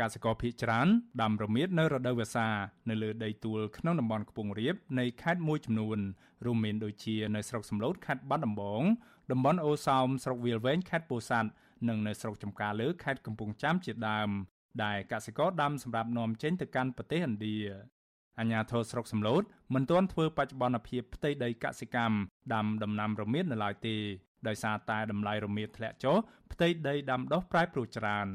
[0.00, 0.88] កសិករភៀកច្រើន
[1.22, 2.48] ដាំរមៀតនៅរដូវវស្សា
[2.90, 5.98] នៅលើដីទួលក្នុងតំបន់ខ្ពង់រាបនៃខេត្តមួយចំនួន
[6.44, 8.82] រួមមានដូចជានៅស្រុកសំឡូតខេត្តបាត់ដំបង
[9.32, 11.50] តំបន់អូសោមស្រុកវាលវែងខេត្តពោធិ៍សាត់
[11.88, 14.30] និងនៅស្រុកចំការលើខេត្តកំពង់ចាមជាដើម
[14.84, 17.56] ដែលកសិករដាំសម្រាប់នាំចេញទៅកាន់ប្រទេសឥណ្ឌា
[18.38, 19.42] អាញាធរស្រុកសំឡូត
[19.74, 22.16] មិនទាន់ធ្វើបច្ចុប្បន្នភាពផ្ទៃដីកសិកម្ម
[22.54, 23.96] ដាំដំណាំរមៀតនៅឡើយទេ
[24.48, 26.16] ដោយសារតែតម្លៃរមៀតធ្លាក់ចុះ
[26.52, 28.28] ផ្ទៃដីដាំដុះប្រែប្រួលច្រើន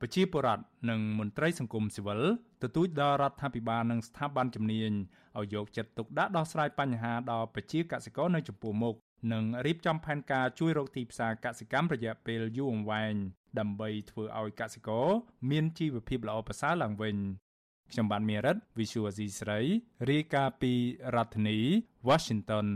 [0.00, 2.22] ប្រជាពលរដ្ឋនិងមន្ត្រីសង្គមស៊ីវិល
[2.62, 4.92] ទទូចដល់រដ្ឋាភិបាលនិងស្ថាប័នជំនាញ
[5.38, 8.94] ឲ្យយកចិត្តទុកដាក់ដោះស្រាយបញ្ហាដល់ប្រជាកសិករនៅចំពោះមុខ
[9.32, 13.14] និងរៀបចំផែនការជួយរកទីផ្សារកសិកម្មរយៈពេលយូរអង្វែង
[13.58, 15.06] ដើម្បីធ្វើឲ្យកសិករ
[15.50, 17.16] មានជីវភាពល្អប្រសើរឡើងវិញ
[17.92, 19.60] ខ្ញុំបានមេរិត Visual Asia ស្រី
[20.10, 20.72] រាយការណ៍ពី
[21.14, 21.58] រដ្ឋធានី
[22.08, 22.66] Washington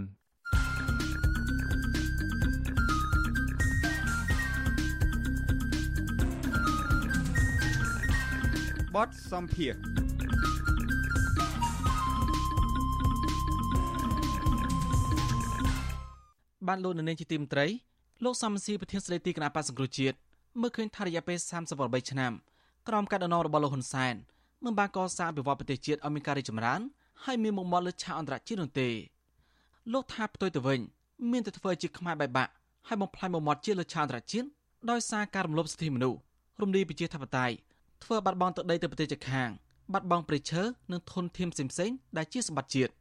[8.95, 9.75] បទសំភារ
[16.69, 17.67] បានលោកនៅនាងជាទីមត្រី
[18.25, 20.17] លោកសំស៊ីប្រធានស្ដីទីគណៈបក្សសង្គ្រោះជាតិ
[20.61, 21.39] មើលឃើញថារយៈពេល
[21.75, 22.33] 38ឆ្នាំ
[22.89, 24.17] ក្រោមការដឹកនាំរបស់លោកហ៊ុនសែន
[24.65, 26.81] មិនបានកសាងអភិវឌ្ឍប្រទេសជាតិឲ្យមានការរីកចម្រើន
[27.25, 28.89] ហើយមានមុខមាត់លើឆាកអន្តរជាតិនោះទេ
[29.93, 30.81] លោកថាផ្ទុយទៅវិញ
[31.31, 32.53] មានតែធ្វើជាខ្មែរបែកបាក់
[32.89, 34.47] ហើយបំផ្លាញមុខមាត់ជាតិលើឆាកអន្តរជាតិ
[34.91, 36.19] ដោយសារការរំលោភសិទ្ធិមនុស្ស
[36.63, 37.55] រំលាយប្រជាធិបតេយ្យ
[38.05, 39.51] ធ្វើបាត់បង់ទឹកដីទៅប្រទេសជិតខាង
[39.93, 42.93] បាត់បង់ព្រៃឈើនិងធនធានផ្សេងៗដែលជាសម្បត្តិជាតិ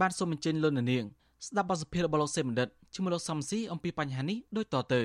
[0.00, 1.04] បានសូមអញ្ជើញលោកនាង
[1.46, 5.02] ស្ដាប់បទសម្ភាសន៍របស់លោកសេបណ្ឌិតជាមួយលោកសំស៊ីអំពីបញ្ហានេះដូចតទៅ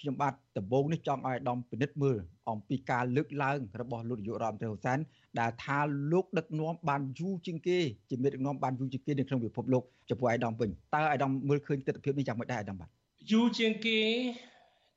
[0.00, 2.18] ខ្ញុំបាទដំបូងនេះចង់ឲ្យអាដាមពិនិត្យមើល
[2.50, 4.98] អំពីការលើកឡើងរបស់លោកនាយករដ្ឋមន្ត្រីហ៊ុនសែន
[5.40, 5.78] ដែលថា
[6.12, 7.78] លោកដឹកនាំបានយូរជាងគេ
[8.10, 12.88] ជាមេដឹកនាំបានយូរជាងគេនៅក្នុងពិភពលោកចំពោះអាដាមវិញតើអាដាមមើលឃើញទស្សនវិជ្ជានេះយ៉ាងម៉េចដែរអាដាមបាទ
[13.30, 13.98] យូរជាងគេ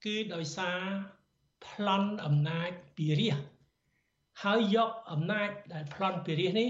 [0.06, 0.80] គឺដោយសារ
[1.66, 3.38] ប្លន់អំណាចពីរាជ
[4.44, 6.70] ហើយយកអំណាចដែលប្លន់ពីរាជនេះ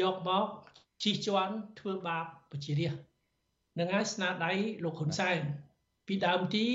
[0.00, 0.46] យកមក
[1.02, 3.02] ជិះជាន់ធ្វើបាបប្រជារាស្ត្រ
[3.78, 4.52] នឹងហើយស្នាដៃ
[4.84, 5.40] លោកហ៊ុនសែន
[6.06, 6.66] ពីដើមទី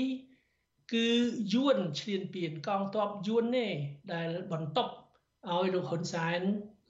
[0.92, 1.06] គឺ
[1.52, 3.72] យួនឈ្លានពានកងទ័ពយួននេះ
[4.12, 4.92] ដែលបន្ទប់
[5.48, 6.40] ឲ្យលោកហ៊ុនសែន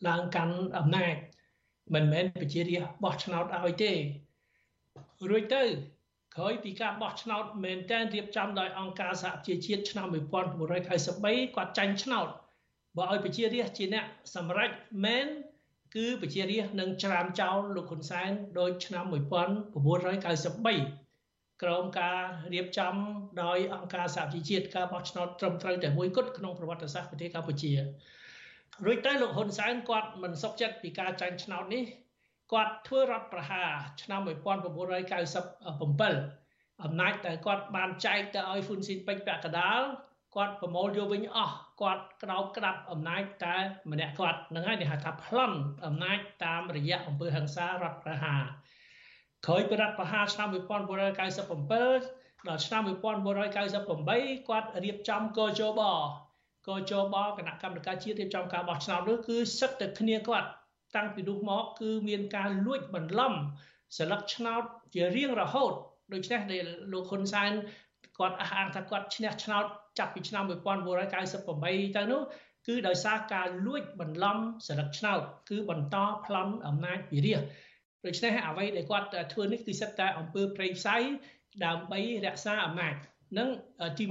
[0.08, 1.14] ឡើងកាន់អំណាច
[1.94, 3.92] មិនមែនប្រជារាស្ត្របោះឆ្នោតឲ្យទេ
[5.30, 5.64] រួចទៅ
[6.36, 12.28] ក្រោយពីការបោះឆ្នោតមែនតែនរៀបចំដោយអង្គការសហប្រជាជាតិឆ្នាំ1993គាត់ចាញ់ឆ្នោត
[12.96, 14.70] បើឲ្យប្រជារាស្ត្រជាអ្នកសម្រេច
[15.04, 15.26] មែន
[15.94, 19.14] គឺប្រជារាស្ត្រនឹងច្រានចោលលោកហ៊ុនសែនដោយឆ្នាំ1993
[21.62, 22.18] ក្រោមការ
[22.52, 22.94] រៀបចំ
[23.42, 27.72] ដោយអង្គការសហជីវជាតិការបោះឆ្នោតត្រឹមត្រូវតែមួយគត់ក្នុងប្រវត្តិសាស្ត្រប្រទេសកម្ពុជា
[28.84, 31.84] រួចទៅលោកហ៊ុនសែនគាត់មិនសុខចិត្តពីការចាញ់ឆ្នោតនេះ
[32.52, 33.70] គាត់ធ្វើរដ្ឋប្រហារ
[34.02, 39.80] ឆ្នាំ1997អំណាចដែលគាត់បានចែកទៅឲ្យហ៊ុនស៊ីនពេជ្រពាក់កដាល
[40.36, 43.56] គាត់ប្រមូលយកវិញអស់គាត់ក្តោបក្តាប់អំណាចតែ
[43.90, 48.42] ម្នាក់គាត់នឹងហើយគេហៅថាប្លន់អំណាចតាមរយៈអង្គើហ ংস ារដ្ឋប្រហារ
[49.46, 55.80] ក្រោយពីរដ្ឋប្រហារឆ្នាំ1997ដល់ឆ្នាំ1998គាត់រៀបចំកោជប
[56.68, 60.48] កោជបគណៈកម្មការជាតិរៀបចំការបោះឆ្នោតនោះគឺសឹកតែគ្នាគាត់
[60.96, 63.32] តាំងពីនោះមកគឺមានការលួចបន្លំ
[63.96, 64.62] ស្លឹកឆ្នោត
[64.94, 65.72] ជារៀងរហូត
[66.12, 67.52] ដូច្នេះដែលលោកហ៊ុនសែន
[68.18, 69.64] គាត់អះអាងថាគាត់ឈ្នះឆ្នោត
[69.98, 72.20] ចាប់ពីឆ្នាំ1998ទៅនោះ
[72.66, 74.36] គឺដោយសារការលួចបន្លំ
[74.66, 75.20] ស្លឹកឆ្នោត
[75.50, 77.42] គឺបន្តប្លន់អំណាចពីរាជ
[78.06, 80.96] ដូច្នេះអ្វីដែលគាត់ធ្វើនេះគឺសិតតែអំពើប្រេងផ្សៃ
[81.64, 82.94] ដើម្បីរក្សាអំណាច
[83.38, 83.48] នឹង
[83.98, 84.04] ទី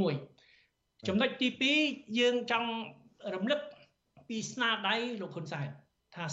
[0.49, 1.49] 1ចំណុចទី
[1.83, 2.69] 2យើងចង់
[3.35, 3.59] រំលឹក
[4.27, 5.67] ពីស្នាដៃលោកហ៊ុនសែន
[6.15, 6.23] ថា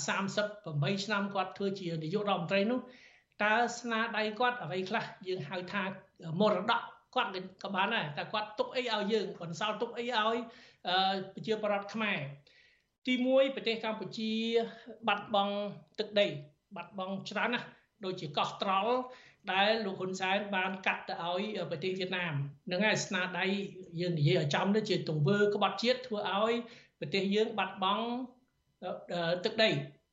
[0.48, 2.80] 38ឆ្នាំគាត់ធ្វើជានាយករដ្ឋមន្ត្រីនោះ
[3.44, 5.82] តើស្នាដៃគាត់អ្វីខ្លះយើងហៅថា
[6.40, 6.82] មរតក
[7.14, 7.30] គាត់
[7.62, 10.36] ក៏បានដែរតែគាត់ទុកអីឲ្យយើងបន្សល់ទុកអីឲ្យ
[11.34, 12.18] ប្រជាប្រដ្ឋខ្មែរ
[13.06, 14.32] ទី1ប្រទេសកម្ពុជា
[15.08, 15.54] បាត់បង់
[15.98, 16.26] ទឹកដី
[16.76, 17.66] បាត់បង់ច្រើនណាស់
[18.04, 18.94] ដូចជាកោះត្រល់
[19.52, 22.34] ដែលលោកហ៊ុនសែនបានកាត់ទៅឲ្យប្រទេសវៀតណាម
[22.70, 23.46] នឹងហើយស្នាដៃ
[24.00, 26.52] យើងនិយាយឲ្យចំនេះជាទង្វើក្បត់ជាតិធ្វើឲ្យ
[27.00, 28.06] ប្រទេសយើងបាត់បង់
[29.44, 29.70] ទឹកដី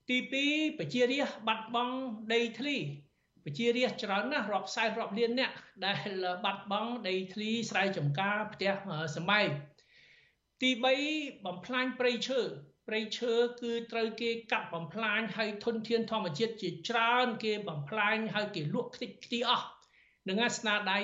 [0.10, 1.96] ទី2ប្រជារាស្ត្របាត់បង់
[2.34, 2.78] ដីធ្លី
[3.46, 5.52] ប្រជារាស្ត្រច្រើនណាស់រាប់សែនរាប់លានអ្នក
[5.86, 6.10] ដែល
[6.46, 8.72] បាត់បង់ដីធ្លីស្រែចម្ការផ្ទះ
[9.16, 9.48] សម្បែង
[10.62, 10.70] ទី
[11.08, 12.42] 3បំផ្លាញព្រៃឈើ
[12.88, 19.68] ព្រៃឈើគឺត្រូវគេកាប់បំផ្លាញហើយធនធានធម្មជាតិជាច្រើន គេបំផ្លាញហើយគេលក់ខ្ទេចខ្ទីអស់
[20.30, 21.00] នឹងស្នាដៃ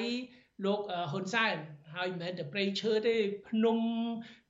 [0.66, 0.80] លោក
[1.12, 1.56] ហ៊ុនសែន
[1.96, 3.16] ហើយមិនមែនតែព្រៃឈើទេ
[3.48, 3.78] ភ្នំ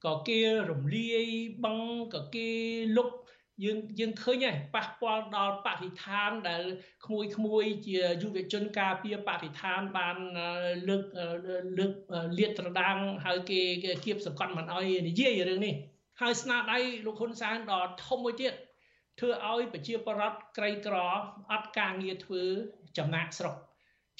[0.06, 0.40] ក៏គេ
[0.72, 1.26] រំលាយ
[1.64, 1.78] បឹង
[2.16, 2.50] ក៏គេ
[2.98, 3.10] លុប
[3.64, 6.64] យើងយើងឃើញហើយប៉ះពាល់ដល់បរិស្ថានដែល
[7.06, 10.18] ក្មួយក្មួយជាយុវជនការពារបរិស្ថានបាន
[10.88, 11.04] លើក
[11.80, 11.94] លើក
[12.38, 13.62] លាតត្រដាងហើយគេ
[14.06, 15.76] គៀបសង្កត់មិនអោយនិយាយរឿងនេះ
[16.20, 18.54] ហើយស្នាដៃលោកហ៊ុនសែនដ៏ធំមួយទៀត
[19.20, 20.96] ធ្វើឲ្យប្រជាពលរដ្ឋក្រីក្រ
[21.52, 22.44] អត់ការងារធ្វើ
[22.98, 23.56] ចំណាក់ស្រុក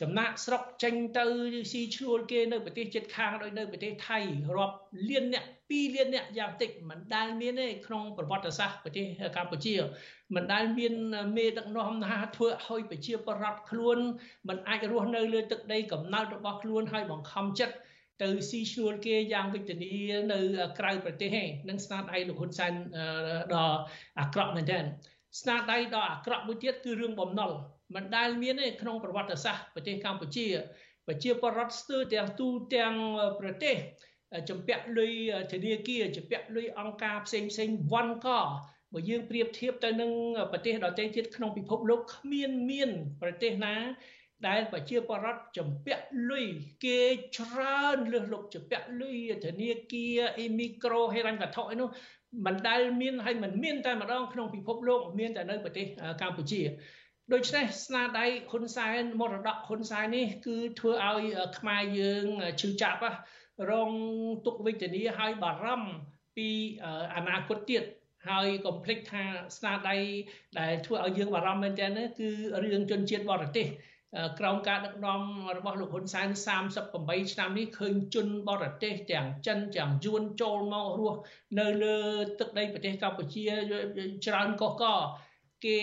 [0.02, 1.26] ចំណាក់ស្រុកចេញទៅ
[1.72, 4.18] ស៊ីឈ្នួលគេនៅប្រទេសជិតខាងដោយនៅប្រទេសថៃ
[4.56, 4.76] រាប់
[5.10, 9.76] លានអ្នក2លានអ្នកយ៉ាងតិចមិនដែលមានទេក្នុងប្រវត្តិសាស្ត្រប្រទេសកម្ពុជា
[10.36, 10.93] មិនដែលមាន
[11.38, 13.97] មេដឹកនាំណាធ្វើឲ្យប្រជាពលរដ្ឋខ្លួន
[14.47, 17.76] មិនអាចរស់នៅលើទឹកដីកំណើតរបស់ខ្លួនហើយបង្ខំចិត្ត
[18.22, 19.91] ទៅស៊ីឈ្នួលគេយ៉ាងវិជ្ជនី
[20.32, 20.39] នៅ
[20.80, 22.74] ក្រៅប្រទេសឯងនឹងស្នាដៃលោកហ៊ុនសែន
[23.53, 23.65] ដ៏
[24.20, 24.84] អាក្រក់មែនទែន
[25.41, 27.51] ស្នាដៃដ៏អាក្រក់មួយទៀតគឺរឿងបំណុល
[27.95, 30.47] មិនដែលមានទេក្នុងប្រវត្តិសាស្ត្រប្រទេសកម្ពុជា
[31.07, 32.93] ប្រជាពលរដ្ឋស្ទើរទាំងទូទាំង
[33.39, 33.76] ប្រទេស
[34.49, 35.13] ចម្ពាក់លុយ
[35.51, 38.28] ធនាគារចម្ពាក់លុយអង្គការផ្សេងផ្សេងវ៉ាន់ក
[38.93, 40.11] បើយើងប្រៀបធៀបទៅនឹង
[40.51, 42.89] ប្រទេសដទៃទៀតក្នុងពិភពលោកគ្មានមាន
[43.22, 43.76] ប្រទេសណា
[44.47, 46.47] ដែលប្រជាពលរដ្ឋចម្ពាក់លុយ
[46.85, 46.99] គេ
[47.37, 51.89] ច្រើនលើសលប់ចម្ពាក់លុយធនាគារអ៊ីមីក្រូហេរ៉ាញ់វត្ថុអីនោះ
[52.45, 55.85] មិនដែលមានហើយមិនមានតែម្ដងក្នុងពិភពលោកមានតែនៅប្រទេស
[56.21, 56.61] កម្ពុជា
[57.33, 61.23] ដូច្នេះស្នាដៃហ៊ុនសែនមរតកហ៊ុនសែននេះគឺធ្វើឲ្យ
[61.59, 62.25] ខ្មែរយើង
[62.61, 62.99] ឈឺចាប់
[63.71, 63.91] រង
[64.45, 65.91] ទុកវេទនាហើយបារម្ភ
[66.35, 66.49] ពី
[67.15, 67.83] អនាគតទៀត
[68.29, 69.23] ហើយកុំភ្លេចថា
[69.57, 69.95] ស្នាដៃ
[70.59, 72.29] ដែលធ្វើឲ្យយើងបារម្ភមែនទែនគឺ
[72.63, 73.67] រឿងជនជាតិបរទេស
[74.39, 75.22] ក្រោមការដឹកនាំ
[75.57, 76.28] របស់លោកហ៊ុនសែន
[76.80, 81.20] 38ឆ្នាំនេះឃើញជនបរទេសទាំងចិនទាំងយួនចូលមករស់
[81.60, 81.97] នៅលើ
[82.39, 83.45] ទឹកដីប្រទេសកម្ពុជា
[84.26, 84.86] ច្រើនកកក
[85.66, 85.80] គេ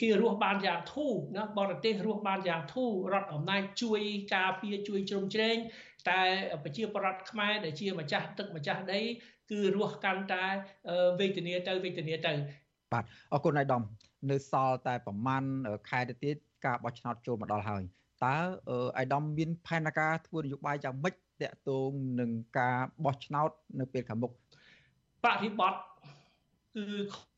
[0.00, 4.00] គេរស់បានយ៉ាងធូរណាបរទេសរស់បានយ៉ាងធូររដ្ឋអំណាចជួយ
[4.34, 5.56] ការពារជួយជ្រោមជ្រែង
[6.08, 6.20] តែ
[6.64, 9.00] ប្រជាប្រដ្ឋខ្មែរដែលជាម្ចាស់ទឹកម្ចាស់ដី
[9.50, 10.44] គឺរស់កាន់តែ
[11.20, 12.32] វេទនាទៅវេទនាទៅ
[12.92, 13.82] បាទអរគុណអាយដាម
[14.30, 15.44] នៅសល់តែប្រហែល
[15.90, 16.36] ខែទៅទៀត
[16.66, 17.82] ការបោះឆ្នោតចូលមកដល់ហើយ
[18.24, 18.36] តើ
[18.96, 21.90] អាយដាមមានផែនការធ្វើនយោបាយយ៉ាងម៉េចតាក់ទង
[22.20, 23.50] នឹងការបោះឆ្នោត
[23.80, 24.32] នៅពេលខាងមុខ
[25.24, 25.80] បរិបត្តិ
[26.74, 26.84] គឺ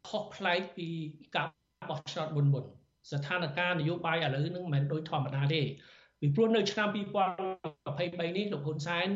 [0.09, 0.89] ខុសប្លែកពី
[1.37, 1.49] ការ
[1.91, 2.65] បោះឆ្នោតមុនមុន
[3.11, 5.63] ស្ថានភាពនយោបាយឥឡូវហ្នឹងមិនមែនដូចធម្មតាទេ
[6.21, 6.97] ពីព្រោះនៅឆ្នាំ2023
[8.37, 9.09] នេះលោកហ៊ុនសែន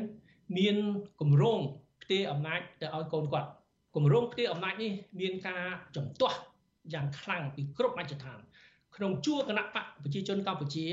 [0.59, 0.77] មាន
[1.21, 1.61] គម្រោង
[2.03, 3.49] ផ្ទេរអំណាចទៅឲ្យកូនគាត់
[3.97, 5.65] គម្រោងផ្ទេរអំណាចនេះមានការ
[5.97, 6.39] ចំទាស់
[6.95, 8.41] យ៉ាងខ្លាំងពីគ្រប់មជ្ឈដ្ឋាន
[8.97, 10.86] ក្នុងជួរគណៈបកប្រជាជនកម្ពុជា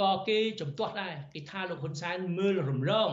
[0.00, 3.10] ក៏គេចំទាស់ដែរគេថាលោកហ៊ុនសែនមើលរំលង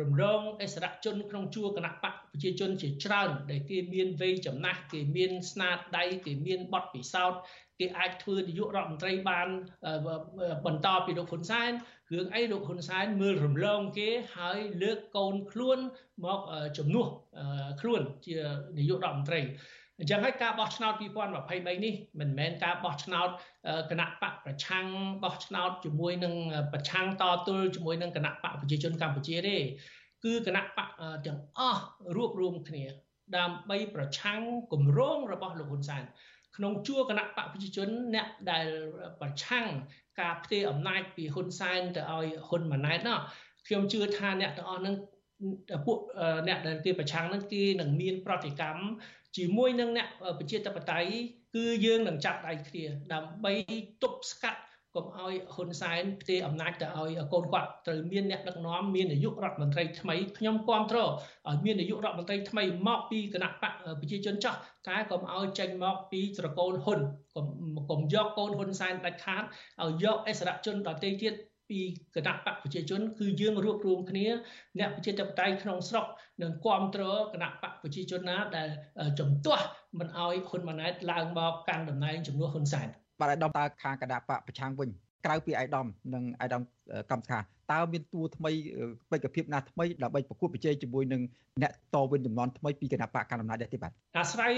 [0.00, 7.40] រំរងអសរជនក្នុងជួរគណៈបកប្រជាជនជាច្រើន ដែលគេមានវ័យចំណាស់គេមានស្នាដៃគេមានបទពិសោធន៍
[7.78, 9.48] គេអាចធ្វើនាយករដ្ឋមន្ត្រីបាន
[10.66, 11.70] បន្តពីលោកហ៊ុនសែន
[12.12, 15.78] រឿងអីលោកហ៊ុនសែនមើលរំលងគេហើយលើកកូនខ្លួន
[16.24, 16.40] មក
[16.78, 17.06] ជំនួស
[17.80, 18.34] ខ្លួនជា
[18.78, 19.40] នាយករដ្ឋមន្ត្រី
[20.02, 23.28] អញ្ចឹងហើយការបោះឆ្នោត2023នេះមិនមែនការបោះឆ្នោត
[23.90, 24.86] គណៈបកប្រឆាំង
[25.22, 26.34] បោះឆ្នោតជាមួយនឹង
[26.72, 29.56] ប្រឆាំងតទល់ជាមួយនឹងគណៈបកប្រជាជនកម្ពុជាទេ
[30.24, 30.88] គឺគណៈបក
[31.26, 31.82] ទាំងអស់
[32.16, 32.84] រួបរวมគ្នា
[33.36, 34.40] ដើម្បីប្រឆាំង
[34.72, 36.02] គម្រោងរបស់លោកហ៊ុនសែន
[36.56, 38.66] ក្នុងជួរគណៈបកប្រជាជនអ្នកដែល
[39.20, 39.66] ប្រឆាំង
[40.20, 43.18] ការផ្ទេរអំណាចពីហ៊ុនសែនទៅឲ្យហ៊ុនម៉ាណែតណោះ
[43.66, 44.94] ខ្ញុំជឿថាអ្នកទាំងអស់នឹង
[45.86, 45.98] ពួក
[46.48, 48.82] អ្នកដែលគេប្រឆាំងនឹងគេនឹងមានប្រតិកម្ម
[49.36, 50.08] ជាមួយនឹងអ្នក
[50.38, 51.10] ប្រជាធិបតេយ្យ
[51.54, 53.52] គឺយើងនឹងចាប់ដៃគ្នាដើម្បី
[54.02, 54.60] ទប់ស្កាត់
[54.96, 61.10] កុំឲ្យហ៊ុនសែនផ្ទេរអំណាចទៅឲ្យកូនគាត់ត្រូវមានអ្នកដឹកនាំមាននាយករដ្ឋមន្ត្រីថ្មីខ្ញុំគ្រប់គ្រង
[61.48, 64.58] ឲ្យមាននាយករដ្ឋមន្ត្រីថ្មីមកពីគណៈបកប្រជាជនចាស់
[64.88, 67.00] តែកុំឲ្យចេញមកពីត្រកូលហ៊ុន
[67.34, 67.46] កុំ
[67.90, 69.44] កុំយកកូនហ៊ុនសែនដាច់ខាត
[69.82, 71.34] ឲ្យយកអសរជនដទៃទៀត
[71.68, 71.80] ពី
[72.16, 74.26] គណៈបកប្រជាជន គឺយើងរួបរวมគ្នា
[74.78, 76.06] អ្នកប្រជាធិបតេយ្យក្នុងស្រុក
[76.42, 78.68] នឹងគ្រប់គ្រងគណៈបកប្រជាជនណាដែល
[79.20, 79.64] ជំទាស់
[79.98, 82.88] មិនឲ្យហ៊ុនម៉ាណែតឡើងមកកាន់តំណែងជំនួសហ៊ុនសែន
[83.20, 84.88] បាទអាយដាមតើខាងគណៈបកប្រឆាំងវិញ
[85.26, 86.62] ក្រៅពីអាយដាមនិងអាយដាម
[87.10, 87.40] កម្មសខា
[87.72, 88.52] តើមានតួថ្មី
[89.10, 91.22] បេក្ខភាពណាថ្មីដើម្បីប្រកួតប្រជែងជាមួយនឹង
[91.62, 94.54] អ្នកតវិញចំនួនថ្មីពីគណៈបកកណ្ដាលអំណាចដែរទេបាទអាស្រ័យ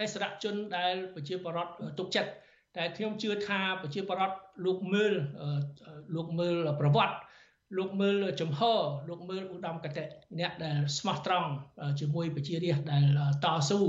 [0.00, 2.30] អិសរជនដែលប្រជាពលរដ្ឋទុកចិត្ត
[2.76, 5.14] តែខ្ញុំជឿថាប្រជាពលរដ្ឋលោកមើល
[6.14, 7.16] លោកមើលប្រវត្តិ
[7.78, 8.60] លោកមើលចំហ
[9.08, 10.04] លោកមើលឧត្តមកតេ
[10.40, 11.50] អ្នកដែលស្មោះត្រង់
[12.00, 13.04] ជាមួយប្រជារាស្ត្រដែល
[13.44, 13.80] តស៊ូ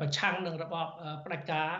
[0.00, 0.86] ប្រឆាំងនឹងរបប
[1.24, 1.70] ផ្ដាច់ការ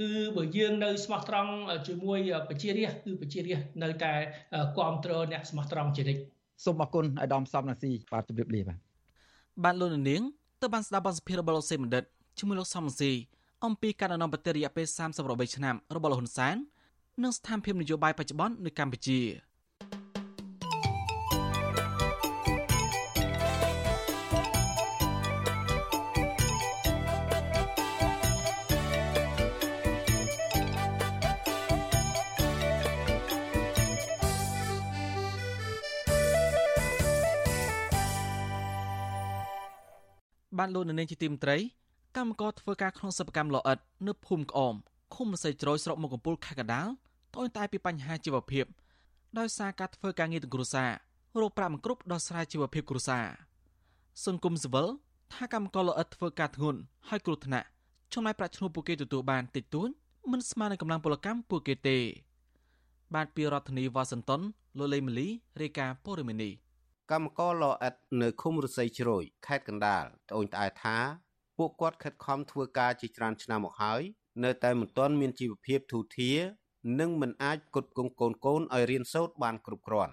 [0.00, 1.52] គឺបើយើងនៅស្មោះត្រង់
[1.88, 2.18] ជាមួយ
[2.48, 4.12] ប្រជារាស្ត្រគឺប្រជារាស្ត្រនៅតែ
[4.76, 6.22] គ្រប់គ្រងអ្នកស្មោះត្រង់ជានិច្ច
[6.64, 8.78] សូមអរគុណអាយដាមសំណាស៊ីបាទជម្រាបលាបាទ
[9.64, 10.22] បាទលោកនាង
[10.62, 12.04] ទៅបានស្ដាប់បទសភារបស់លោកសេមណ្ឌិត
[12.38, 13.12] ជាមួយលោកសំស៊ី
[13.66, 14.86] អំពីការអនុមប្រទេសរយៈពេល
[15.20, 16.56] 38ឆ្នាំរបស់លោកហ៊ុនសែន
[17.22, 19.20] និងស្ថានភាពនយោបាយបច្ចុប្បន្ននៅកម្ពុជា
[40.58, 41.79] បានលោកនៅនាងជាទីមត្រី
[42.16, 44.74] កម្មករធ្វើការក្នុងសិប្បកម្មលអិតនៅភូមិក្អម
[45.14, 46.88] ឃុំសីជ្រោយស្រុកមុខកំពូលខេត្តកដាល
[47.34, 48.64] ត្អូញត្អែពីបញ្ហាជីវភាព
[49.38, 50.90] ដោយសារការធ្វើការងារទាំងគ្រួសារ
[51.40, 53.26] រោគប្រាក់មិនគ្រប់ដោះស្រាយជីវភាពគ្រួសារ
[54.26, 54.86] សង្គមស៊ីវិល
[55.34, 57.66] ថាកម្មករលអិតធ្វើការធ្ងន់ហើយគ្រោះថ្នាក់
[58.14, 59.88] ចំណាយប្រាក់ឈ្នួលពួកគេទទួលបានតិចតួច
[60.32, 61.98] មិនស្មើនឹងកម្លាំងពលកម្មពួកគេទេ
[63.14, 64.40] បានពីរដ្ឋធានីវ៉ាស៊ីនតោន
[64.78, 65.28] លោកលេម៉ាលី
[65.60, 66.52] រាយការណ៍ព័ត៌មាននេះ
[67.10, 70.96] កម្មករលអិតនៅឃុំរស័យជ្រោយខេត្តកណ្ដាលត្អូញត្អែថា
[71.62, 74.02] ពួកគាត់ខិតខំធ្វើការជាច្រើនឆ្នាំមកហើយ
[74.44, 76.38] នៅតែមិនទាន់មានជីវភាពធូរធារ
[77.00, 80.12] និងមិនអាចផ្គត់ផ្គង់កូនកូនឲ្យរៀនសូត្របានគ្រប់គ្រាន់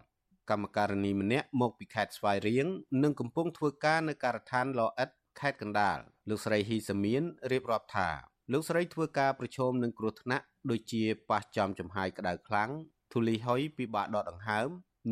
[0.50, 2.68] កម្មការនីម្នាក់មកពីខេត្តស្វាយរៀង
[3.04, 5.98] និងកំពុងធ្វើការនៅការដ្ឋានលអិតខេត្តកណ្ដាល
[6.30, 8.10] លោកស្រីហ៊ីសាមៀនរៀបរាប់ថា
[8.52, 12.70] លោកស្រីធ្វើការប្រឈមនឹងគ្រោះថ្នាក់ដូចជាប៉ះចំចំហាយក្តៅខ្លាំង
[13.14, 14.70] ធូលីហុយពិបាកដកដង្ហើម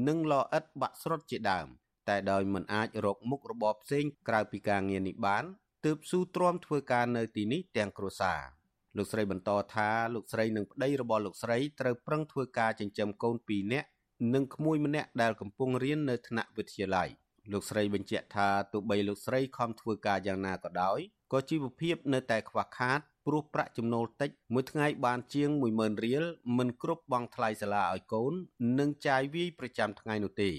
[0.08, 1.68] និងលអិតបាក់ស្រុតជាដើម
[2.10, 5.46] តែដោយមិនអាចរកមុខរបរផ្សេងក្រៅពីការងារនេះបាន
[5.86, 8.42] ទើបស៊ូទ្រាំធ្វើការនៅទីនេះទាំងគ្រួសារ
[8.98, 13.88] លោកស្រីបន្តថាលោកស្រីនិងប្តីរបស់លោកស្រីត្រូវប្រឹងធ្វើការចិញ្ចឹមកូន2នាក់
[14.34, 17.10] និងក្មួយម្នាក់ដែលកំពុងរៀននៅថ្នាក់វិទ្យាល័យ
[17.52, 21.00] លោកស្រីបញ្ជាក់ថាទោះបីលោកស្រីខំធ្វើការយ៉ាងណាក៏ដោយ
[21.32, 26.24] ក៏ជីវភាពនៅតែខ្វះខាតព្រោះប្រាក់ចំណូលតិចមួយថ្ងៃបានជាង10000រៀល
[26.58, 28.34] មិនគ្រប់បង់ថ្លៃសាលាឲ្យកូន
[28.80, 30.52] និងចាយវាយប្រចាំថ្ងៃនោះទេ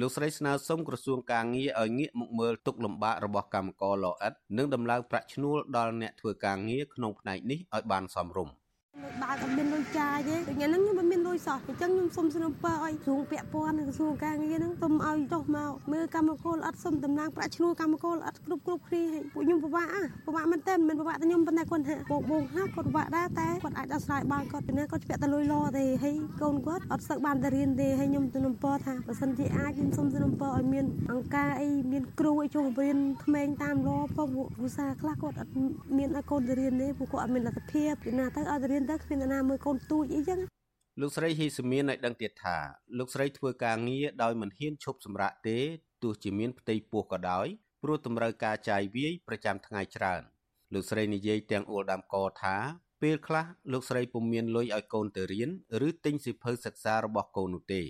[0.00, 8.54] លោកស្រីស្នើសុំក្រសួងការងារឲ្យងាកមកមើលទុកលំបាករបស់កម្មករលអិតនិងដំឡើងប្រាក់ឈ្នួលដល់អ្នកធ្វើការងារក្នុងផ្នែកនេះឲ្យបានសមរម្យ
[8.94, 35.52] បើអត់មានលុយចាយទេថ្ងៃហ្នឹងខ្ញុំមិនមានលុយសោះអញ្ចឹងខ្ញុំសុំស្នើពើឲ្យក្រសួងពាក់ព័ន្ធនិងក្រសួងការងារហ្នឹងសុំឲ្យចុះមកមើលកម្មករអត់សុំតំណាងប្រាក់ឈ្នួលកម្មករអត់គ្រប់គ្រប់គ្នាឲ្យពួកខ្ញុំពិបាកអាពិបាកមែនតើមិនពិបាកតែខ្ញុំប៉ុន្តែគាត់ថាបងបងខ្លះគាត់ពិបាកដែរតែគាត់អាចដោះស្រាយបានគាត់ពីណាគាត់ពាក់តែលុយលទេហើយកូនគាត់អត់សឹកបានទៅរៀនទេហើយខ្ញុំទៅនំពរថាបើសិនជាអាចខ្ញុំសុំទៅនំពរឲ្យមានអង្គការអីមានគ្រូអីចូលរៀនក្មេងតាមលផងពួកគ្រូសាខ្លះគាត់អត់
[35.98, 40.40] មានឲ្យកូនទៅរៀនទេពួកគាត់អត់មានលទ្ធភាពពីណាទៅឲ្យទៅរៀនទៅគ្មានណាមើលកូនទូចអីចឹង
[41.00, 42.56] លោកស្រីហ៊ីសមានឲ្យដឹងទៀតថា
[42.98, 45.58] លោកស្រីធ្វើការងារដោយមិនហ៊ានឈប់សម្រាកទេ
[46.02, 47.46] ទោះជាមានផ្ទៃពោះក៏ដោយ
[47.82, 50.22] ព្រោះតម្រូវការចាយវាយប្រចាំថ្ងៃច្រើន
[50.74, 52.56] លោកស្រីនិយាយទាំងអួលដាំកថា
[53.02, 55.50] ពេលខ្លះលោកស្រីពុំមានលុយឲ្យកូនទៅរៀន
[55.88, 57.82] ឬទិញសៀវភៅសិក្សារបស់កូននោះទេ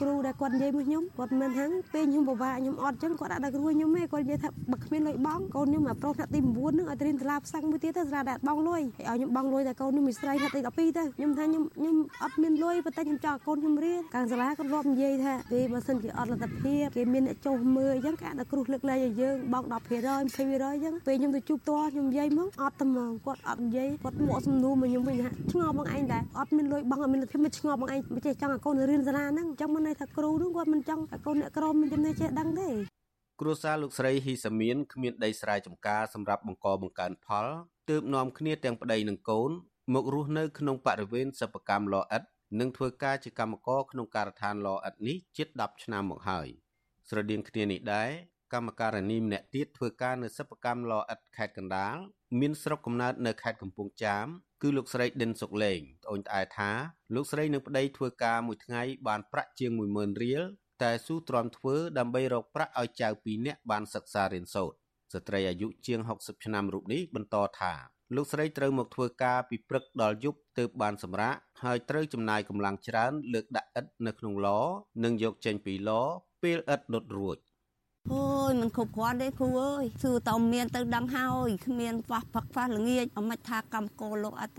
[0.00, 32.68] គ្រូដែលគាត់និយាយមួយខ្ញុំគាត់មិនថាពេលខ្ញុំពិបាកខ្ញុំអត់ចឹងគាត់ដាក់ដល់គ្រូខ្ញុំទេគាត់និយាយថាបើគ្មានលុយបង់កូនខ្ញុំមកប្រុសថ្នាក់ទី9ហ្នឹងឲ្យទៅរៀនសាលាផ្សឹងមួយទៀតទៅសាលាដែលបង់លុយឲ្យខ្ញុំបង់លុយតែកូនខ្ញុំមួយស្រីថ្នាក់ទី12ទៅខ្ញុំថាខ្ញុំខ្ញុំអត់មានលុយប៉ុន្តែខ្ញុំចង់ឲ្យកូនខ្ញុំរៀនកាងសាលាគាត់រាប់និយាយថាពេលបើសិនជាអត់លទ្ធភាពគេមានអ្នកចុះមើលអញ្ចឹងគេដាក់គ្រូលើកលែងឲ្យយើងបង់10% 20%អញ្ចឹងពេលខ្ញុំទៅជួបតោះខ្ញុំនិយាយមកអត់តែហ្មងគាត់អត់និយាយគាត់មកសំណួរមកខ្ញុំវិញថាឆ្ងល់បងឯងដែរអត់មានលុយបង់អត់មានលទ្ធភាពមិនឆ្ងល់បងឯងមិនចេះចង់ឲ្យកូនរៀនសាលាហ្នឹងអញ្ចឹងមិនន័យថាគ្រូហ្នឹងគាត់គាត់មិនចង់ឲ្យកូនអ្នកក្រមានចំណេះចេះដឹងទេ
[33.40, 37.46] គ្រួសារលោកស្រីហ៊ីសាមៀនគ្មានដីស្រែចម្ការសម្រាប់បង្កបង្កើនផល
[37.90, 39.50] ទើបនាំគ្នាទាំងប្តីនិងកូន
[39.94, 42.22] មករស់នៅក្នុងបរិវេណសិប្បកម្មលអិត
[42.60, 46.48] និងធ្វើការជាកម្មករក្នុងការដ្ឋានលអិតនេះជិត10ឆ្នាំមកហើយ
[47.08, 48.10] ស្រដៀងគ្នានេះដែរ
[48.52, 51.96] កម្មការនីម្នាក់ទៀតធ្វើការនៅសិប្បកម្មលអិតខេត្តកណ្ដាល
[52.40, 54.26] មានស្រុកកំណើតនៅខេត្តកំពង់ចាម
[54.62, 56.70] គឺលោកស្រីដិនសុកលេងត្អូញត្អែថា
[57.14, 60.42] លោកស្រីនឹងប្តីធ្វើការមួយថ្ងៃបានប្រាក់ជាង10000រៀល
[60.82, 64.76] តែស៊ូទ្រាំធ្វើដើម្បីរកប្រាក់ឲ្យចៅពីរនាក់បានសិក្សារៀនសូត្រ
[65.12, 67.72] ស្ត្រីអាយុជាង60ឆ្នាំរូបនេះបន្តថា
[68.16, 74.48] លោកស្រីត្រូវមកធ្វើការពីព្រឹកដល់យប់ទើបបានសម្រាកហើយត្រូវចំណាយកម្លាំងច្រើនលើកដាក់ឥដ្ឋនៅក្នុងឡ
[75.04, 75.90] និងយកចេញពីឡ
[76.42, 77.38] ពេលឥដ្ឋដុតរួច
[78.12, 84.54] អូយมันគ្រប់គ្រាន់ទេគ្រូអើយសួរតើមានទៅដឹងហើយគ្មានខ្វះផឹកខ្វះល្ងាចអមិនថាកម្មកោលោកអត់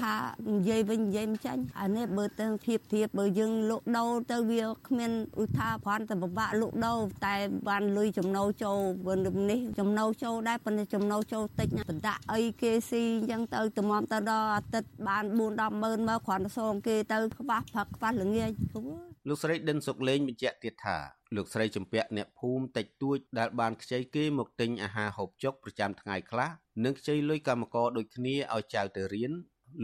[0.00, 0.14] ថា
[0.52, 5.10] និយាយវិញនិយាយមិនចាញ់អានេះបើទៅធៀបធៀបបើយើងលក់ដូរទៅវាគ្មាន
[5.42, 7.34] ឧថាគ្រាន់តែពិបាកលក់ដូរតែ
[7.68, 9.14] បានលុយចំណូលចូលបើ
[9.50, 20.96] នេះចំណូលចូលដែរប៉ុន្តែចំណូលចូលតិចណាបណ្ដាក់អីគេស៊ីអញ្ចឹងទៅតម្រាំទៅដល់អាទិត្យបាន4 10ម៉ឺនមកគ្រាន់តែសងគេទៅខ្វះផឹកខ្វះល្ងាចគ្រូ លោកស្រីដិនសុកលេងបញ្ជាក់ទៀតថា
[21.36, 26.50] លោកស្រីចម្ពាក់អ្នកភូមិតិចតួចដែលបានខ្ចីគេមកទិញអាហារហូបចុកប្រចាំថ្ងៃខ្លះ
[26.84, 29.32] និងខ្ចីលុយកម្មករដូចគ្នាឲ្យចៅទៅរៀន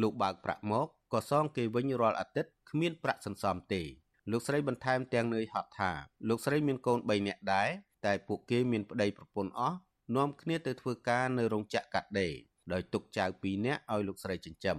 [0.03, 3.83] លោកបើកប្រាក់មកក៏សងគេវិញរាល់អាទិត្យគ្មានប្រាក់សន្សំទេ
[4.31, 5.91] លោកស្រីបន្ថែមទាំងនឿយហត់ថា
[6.29, 7.69] លោកស្រីមានកូន3នាក់ដែរ
[8.07, 9.79] តែពួកគេមានប្តីប្រពន្ធអស់
[10.17, 12.35] នាំគ្នាទៅធ្វើការនៅរោងចក្រកាត់ដេរ
[12.73, 14.79] ដោយទុកចៅ2នាក់ឲ្យលោកស្រីចិញ្ចឹម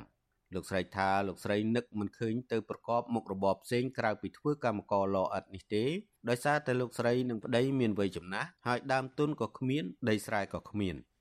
[0.56, 5.84] លោកស្រីថាលោកស្រីនឹកមិនឃើញទៅប្រកបមុខរបរផ្សេងក្រៅពីធ្វើកម្មករលអិតនេះទេ
[6.30, 10.96] ដោយសារតែលោកស្រីនិងប្តីមានវ័យចំណាស់ហើយដើមទុនក៏គ្មានដីស្រែក៏គ្មាន។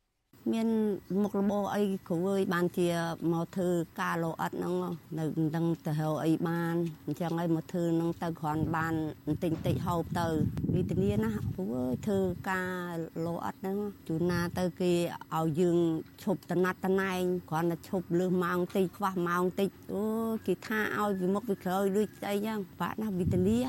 [0.51, 0.69] មាន
[1.23, 2.89] មុខរបរអីគ្រូអើយបានជា
[3.33, 3.71] មកធ្វើ
[4.01, 4.75] ការលោអត់ហ្នឹង
[5.19, 5.25] នៅ
[5.57, 6.75] នឹងទៅរកអីបាន
[7.07, 8.95] អញ្ចឹងហើយមកធ្វើហ្នឹងទៅគ្រាន់បាន
[9.27, 10.27] បន្តិចបន្តិចហូបទៅ
[10.75, 12.21] វិធានាណាគ្រូអើយធ្វើ
[12.51, 12.95] ការ
[13.27, 13.79] លោអត់ហ្នឹង
[14.09, 14.93] ជួនណាទៅគេ
[15.37, 15.79] ឲ្យយើង
[16.23, 20.03] ឈប់តណាត់តណែងគ្រាន់តែឈប់លឺម៉ោងតិចខ្វះម៉ោងតិចអូ
[20.47, 23.61] គេថាឲ្យពីមុខពីក្រោយដូចស្អីចឹងបាក់ណាវិធានា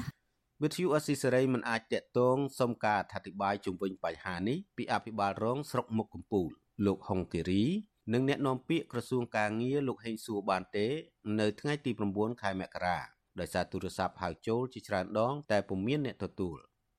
[0.64, 6.50] វិទ្យុអស៊ីសេរីមិនអាចតាក់ទងសុំការអធិប្បាយជុំវិញបញ្ហានេះពីអភិបាលរងស្រុកមុខកំពូល
[6.86, 7.64] លោកហុងគិរី
[8.14, 10.88] និងអ្នកនាំពាក្យក្រសួងកាងារលោកហេងសួរបានទេ
[11.40, 12.98] នៅថ្ងៃទី9ខែមករា
[13.40, 16.58] ដោយសារទូរស័ព្ទហៅចូលជាច្រើនដង តែពុំមានអ្នកទទួល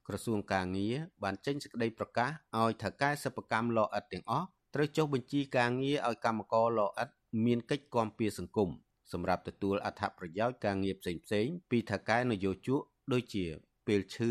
[0.08, 2.30] ក្រសួងកាងារបានចេញសេចក្តីប្រកាស
[2.60, 7.08] ឲ្យថៅកែសិប្បកម្មលអិតទាំងអស់ត្រូវចុះបញ្ជីការងារឲ្យកម្មករលអិត
[7.44, 8.70] មានកិច្ចគាំពៀសង្គម
[9.12, 12.80] សម្រាប់ទទួលអត្ថប្រយោជន៍ការងារផ្សេងៗពីថៅកែនយោជក
[13.12, 13.46] ដូចជា
[13.86, 14.30] ពេលឈឺ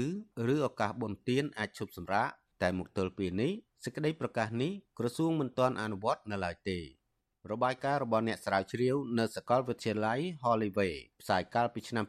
[0.54, 2.30] ឬឱកាសបុណ្យទានអាចឈប់សម្រាក
[2.62, 3.54] តែមកទល់ពេលនេះ
[3.86, 6.80] សេចក្តីប្រកាសនេះក្រសួងមិនទាន់អនុវត្តនៅឡើយទេ
[7.52, 12.06] របាយការណ៍របស់អ្នកស្រាវជ្រាវនៅសាកលវិទ្យាល័យ Holloway ផ្សាយកាលពីឆ្នាំ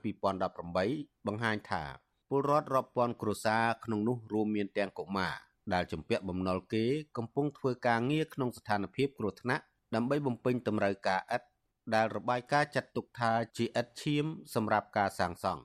[0.61, 1.85] 2018បង្ហាញថា
[2.29, 5.35] ពលរដ្ឋរាប់ពាន់គ្រួសារក្នុងនោះរួមមានទាំងកុមារ
[5.75, 6.85] ដែលជំពាក់បំណុលគេ
[7.17, 9.65] កំពុងធ្វើការងារក្នុងស្ថានភាពគ្រោះថ្នាក់
[9.95, 11.49] ដើម្បីបំពេញតម្រូវការឥដ្ឋ
[11.95, 15.63] ដែលរបាយការណ៍ចាត់ទុកថាជាឥដ្ឋឈាមសម្រាប់ការសាងសង់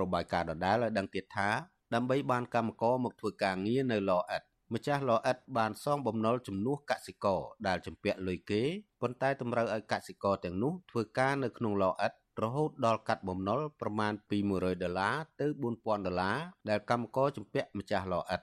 [0.00, 1.48] របាយការណ៍ដដែលឲ្យដឹងទៀតថា
[1.94, 8.62] ដើម្បីបានកម្មករមកធ្វើការងារនៅឡឥត្ត ម្ចាស់លអិតបានសងបំណុលជំនួសកសិករដែលជំពាក់លុយគេ
[9.00, 12.12] ប៉ុន្តែតម្រូវឲ្យកសិករទាំងនោះធ្វើការនៅក្នុងលអិត
[12.42, 15.46] រហូតដល់កាត់បំណុលប្រមាណពី100ដុល្លារទៅ
[15.76, 18.40] 4000ដុល្លារដែលកម្មករជំពាក់ម្ចាស់លអិត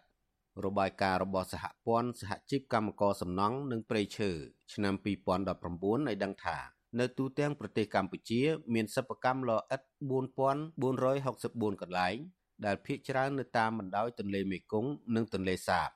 [0.65, 4.31] របាយការណ៍របស់សហព័ន្ធសហជីពកម្មករសំណង់និងព្រៃឈើ
[4.73, 6.57] ឆ្នាំ2019ឲ្យដឹងថា
[6.99, 8.41] នៅទូទាំងប្រទេសកម្ពុជា
[8.73, 9.81] មានសិប្បកម្មលអិត
[10.61, 12.17] 4464កន្លែង
[12.65, 15.89] ដែលភ្នាក់ច្រើននៅតាមបណ្ដោយទន្លេមេគង្គនិងទន្លេសាប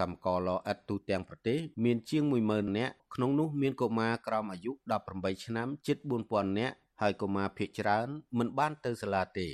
[0.00, 4.72] កម្មករលអិតទូទាំងប្រទេសមានជាង10000នាក់ក្នុងនោះមានកុមារក្រោមអាយុ
[5.08, 5.96] 18ឆ្នាំជិត
[6.28, 9.48] 4000នាក់ហើយកុមារភ័យច្រើនមិនបានទៅសាលាទេ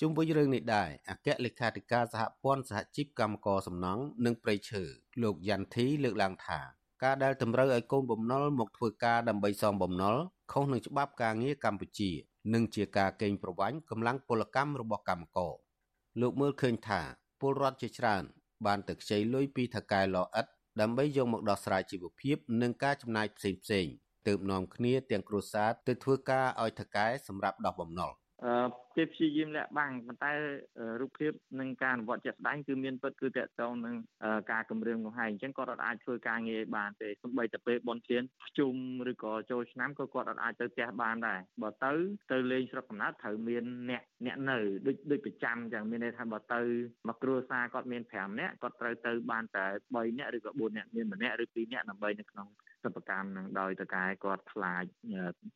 [0.00, 4.82] ជុំវិញរឿងនេះដែរអគ្គលេខាធិការសហព័ន្ធសហជីពកម្មករសំណង់និងប្រៃឈើ
[5.22, 6.60] លោកយ៉ាន់ធីលើកឡើងថា
[7.02, 10.16] ការដែលតម្រូវឲ្យកូនបំណុលមកធ្វើការដើម្បីសងបំណុល
[10.52, 12.10] ខុសនឹងច្បាប់ការងារកម្ពុជា
[12.54, 15.54] និងជាការកេងប្រវ័ញ្ចកម្លាំងពលកម្មរបស់កម្មករ
[16.20, 17.00] លោកមើលឃើញថា
[17.40, 18.24] ពលរដ្ឋជាច្រើន
[18.66, 20.46] បានទៅខ្ចីលុយពីថកែលអិត
[20.80, 23.86] ដើម្បីយកមកដោះស្រាយជីវភាពនិងការចំណាយផ្សេងផ្សេង
[24.26, 28.12] ទើបនាំគ្នាទាំងគ្រួសារទៅធ្វើការឲ្យថកែសម្រាប់ដោះបំណុល
[28.96, 30.32] គេព្យាយាមលាក់បាំងប៉ុន្តែ
[31.00, 33.94] រូបភាពនិងការអនុវត្តជាក់ស្ដែងគឺមានពិតគឺតកតងនឹង
[34.52, 38.22] ការគម្រាមកំហែងអញ្ចឹងគាត់អាចធ្វើការងារបានទេសូម្បីតែពេលបនជៀន
[38.58, 38.74] ជុំ
[39.10, 41.92] ឬក៏ចូលឆ្នាំក៏គាត់អាចទៅផ្ទះបានដែរបើទៅ
[42.32, 46.60] ទៅលេងស្រុកកំណើតត្រូវមានអ្នកអ្នកនៅដូចដូចប្រចាំអញ្ចឹងមានន័យថាបើទៅ
[47.08, 52.48] មកគ្រួសារគាត់មាន5នាក់គាត់ត្រូវទៅបានតែ3នាក់ឬក៏4នាក់មានម្នាក់ឬ2នាក់ដើម្បីនៅក្នុង
[52.83, 54.83] សិប្បកម្មនឹងដោយតកែគាត់ខ្លាច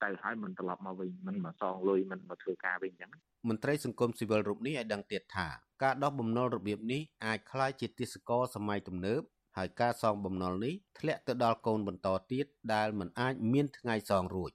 [0.03, 3.11] ទៅហើយមិនត្រឡប់មកវិញមិនមកសងលុយមិនមកធ្វើការវិញអញ្ចឹង
[3.49, 5.47] មន្ត្រីសង្គមស៊ីវិលរូបនេះឲ្យដឹងទៀតថា
[5.83, 9.21] ការដោះបំណុលរបៀបនេះអាចคล้ายជាទេសកលសម័យទំនើប
[9.57, 14.51] ហើយការសងបំណុលនេះធ្លាក់ទៅដល់កូនបន្តទៀតដែលមិនអាចមានថ្ងៃសងរួច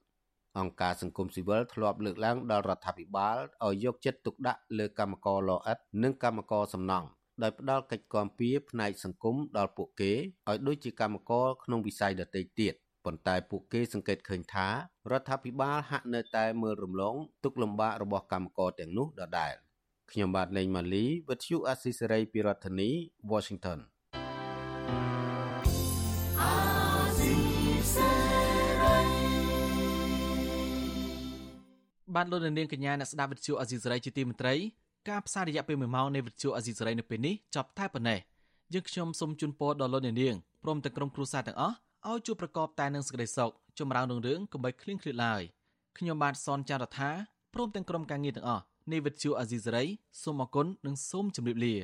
[0.59, 7.09] អង្គការសង្គមស៊ីវិលធ្លាប់លើកឡើងដល់រដ្ឋាភិបាលឲ្យយកចិត្តទុកដាក់លើកម្មករលអិតនិងកម្មករសំណង់
[7.42, 10.12] ដោយផ្ដល់កិច្ចគាំពារផ្នែកសង្គមដល់ពួកគេ
[10.50, 12.74] ឲ្យដូចជាកម្មករក្នុងវិស័យដទៃទៀត
[13.06, 14.68] ប៉ុន្តែពួកគេសង្កេតឃើញថា
[15.12, 19.54] រដ្ឋាភិបាលហាក់នៅតែមើលរំលងទុកលំបាករបស់កម្មករទាំងនោះដដែល
[20.12, 22.90] ខ្ញុំបាទលេងម៉ាលីវិទ្យុអាស៊ីសេរីពីរដ្ឋធានី
[23.32, 23.80] Washington
[32.16, 34.56] បានលោកនាងកញ្ញាអ្នកស្ដាប់វិទ្យុអាស៊ីសេរីជាទីមេត្រី
[35.10, 38.20] ការផ្សាយរយៈពេល1ម៉ោងនៃវិទ្យុអាស៊ីសេរីនៅពេលនេះចប់តែប៉ុណ្ណេះ
[38.74, 41.76] យើងខ្ញុំសូមជូនពរដល់លោកអ្នកនាងព្រមទាំងក្រុមគ្រួសារទាំងអស់
[42.10, 45.42] ឲ្យជួបប្រកបតែនឹងសេចក្តីសុខចម្រើនរុងរឿងកុំបីឃ្លៀងឃ្លាតឡើយ
[45.98, 47.10] ខ្ញុំបាទសនចាររថា
[47.54, 49.84] ព្រមទាំងក្រុមការងារទាំងអស់នៃវិទ្យុអាស៊ីសេរី
[50.22, 51.76] សូមអគុណនិងសូមជម្រាបលា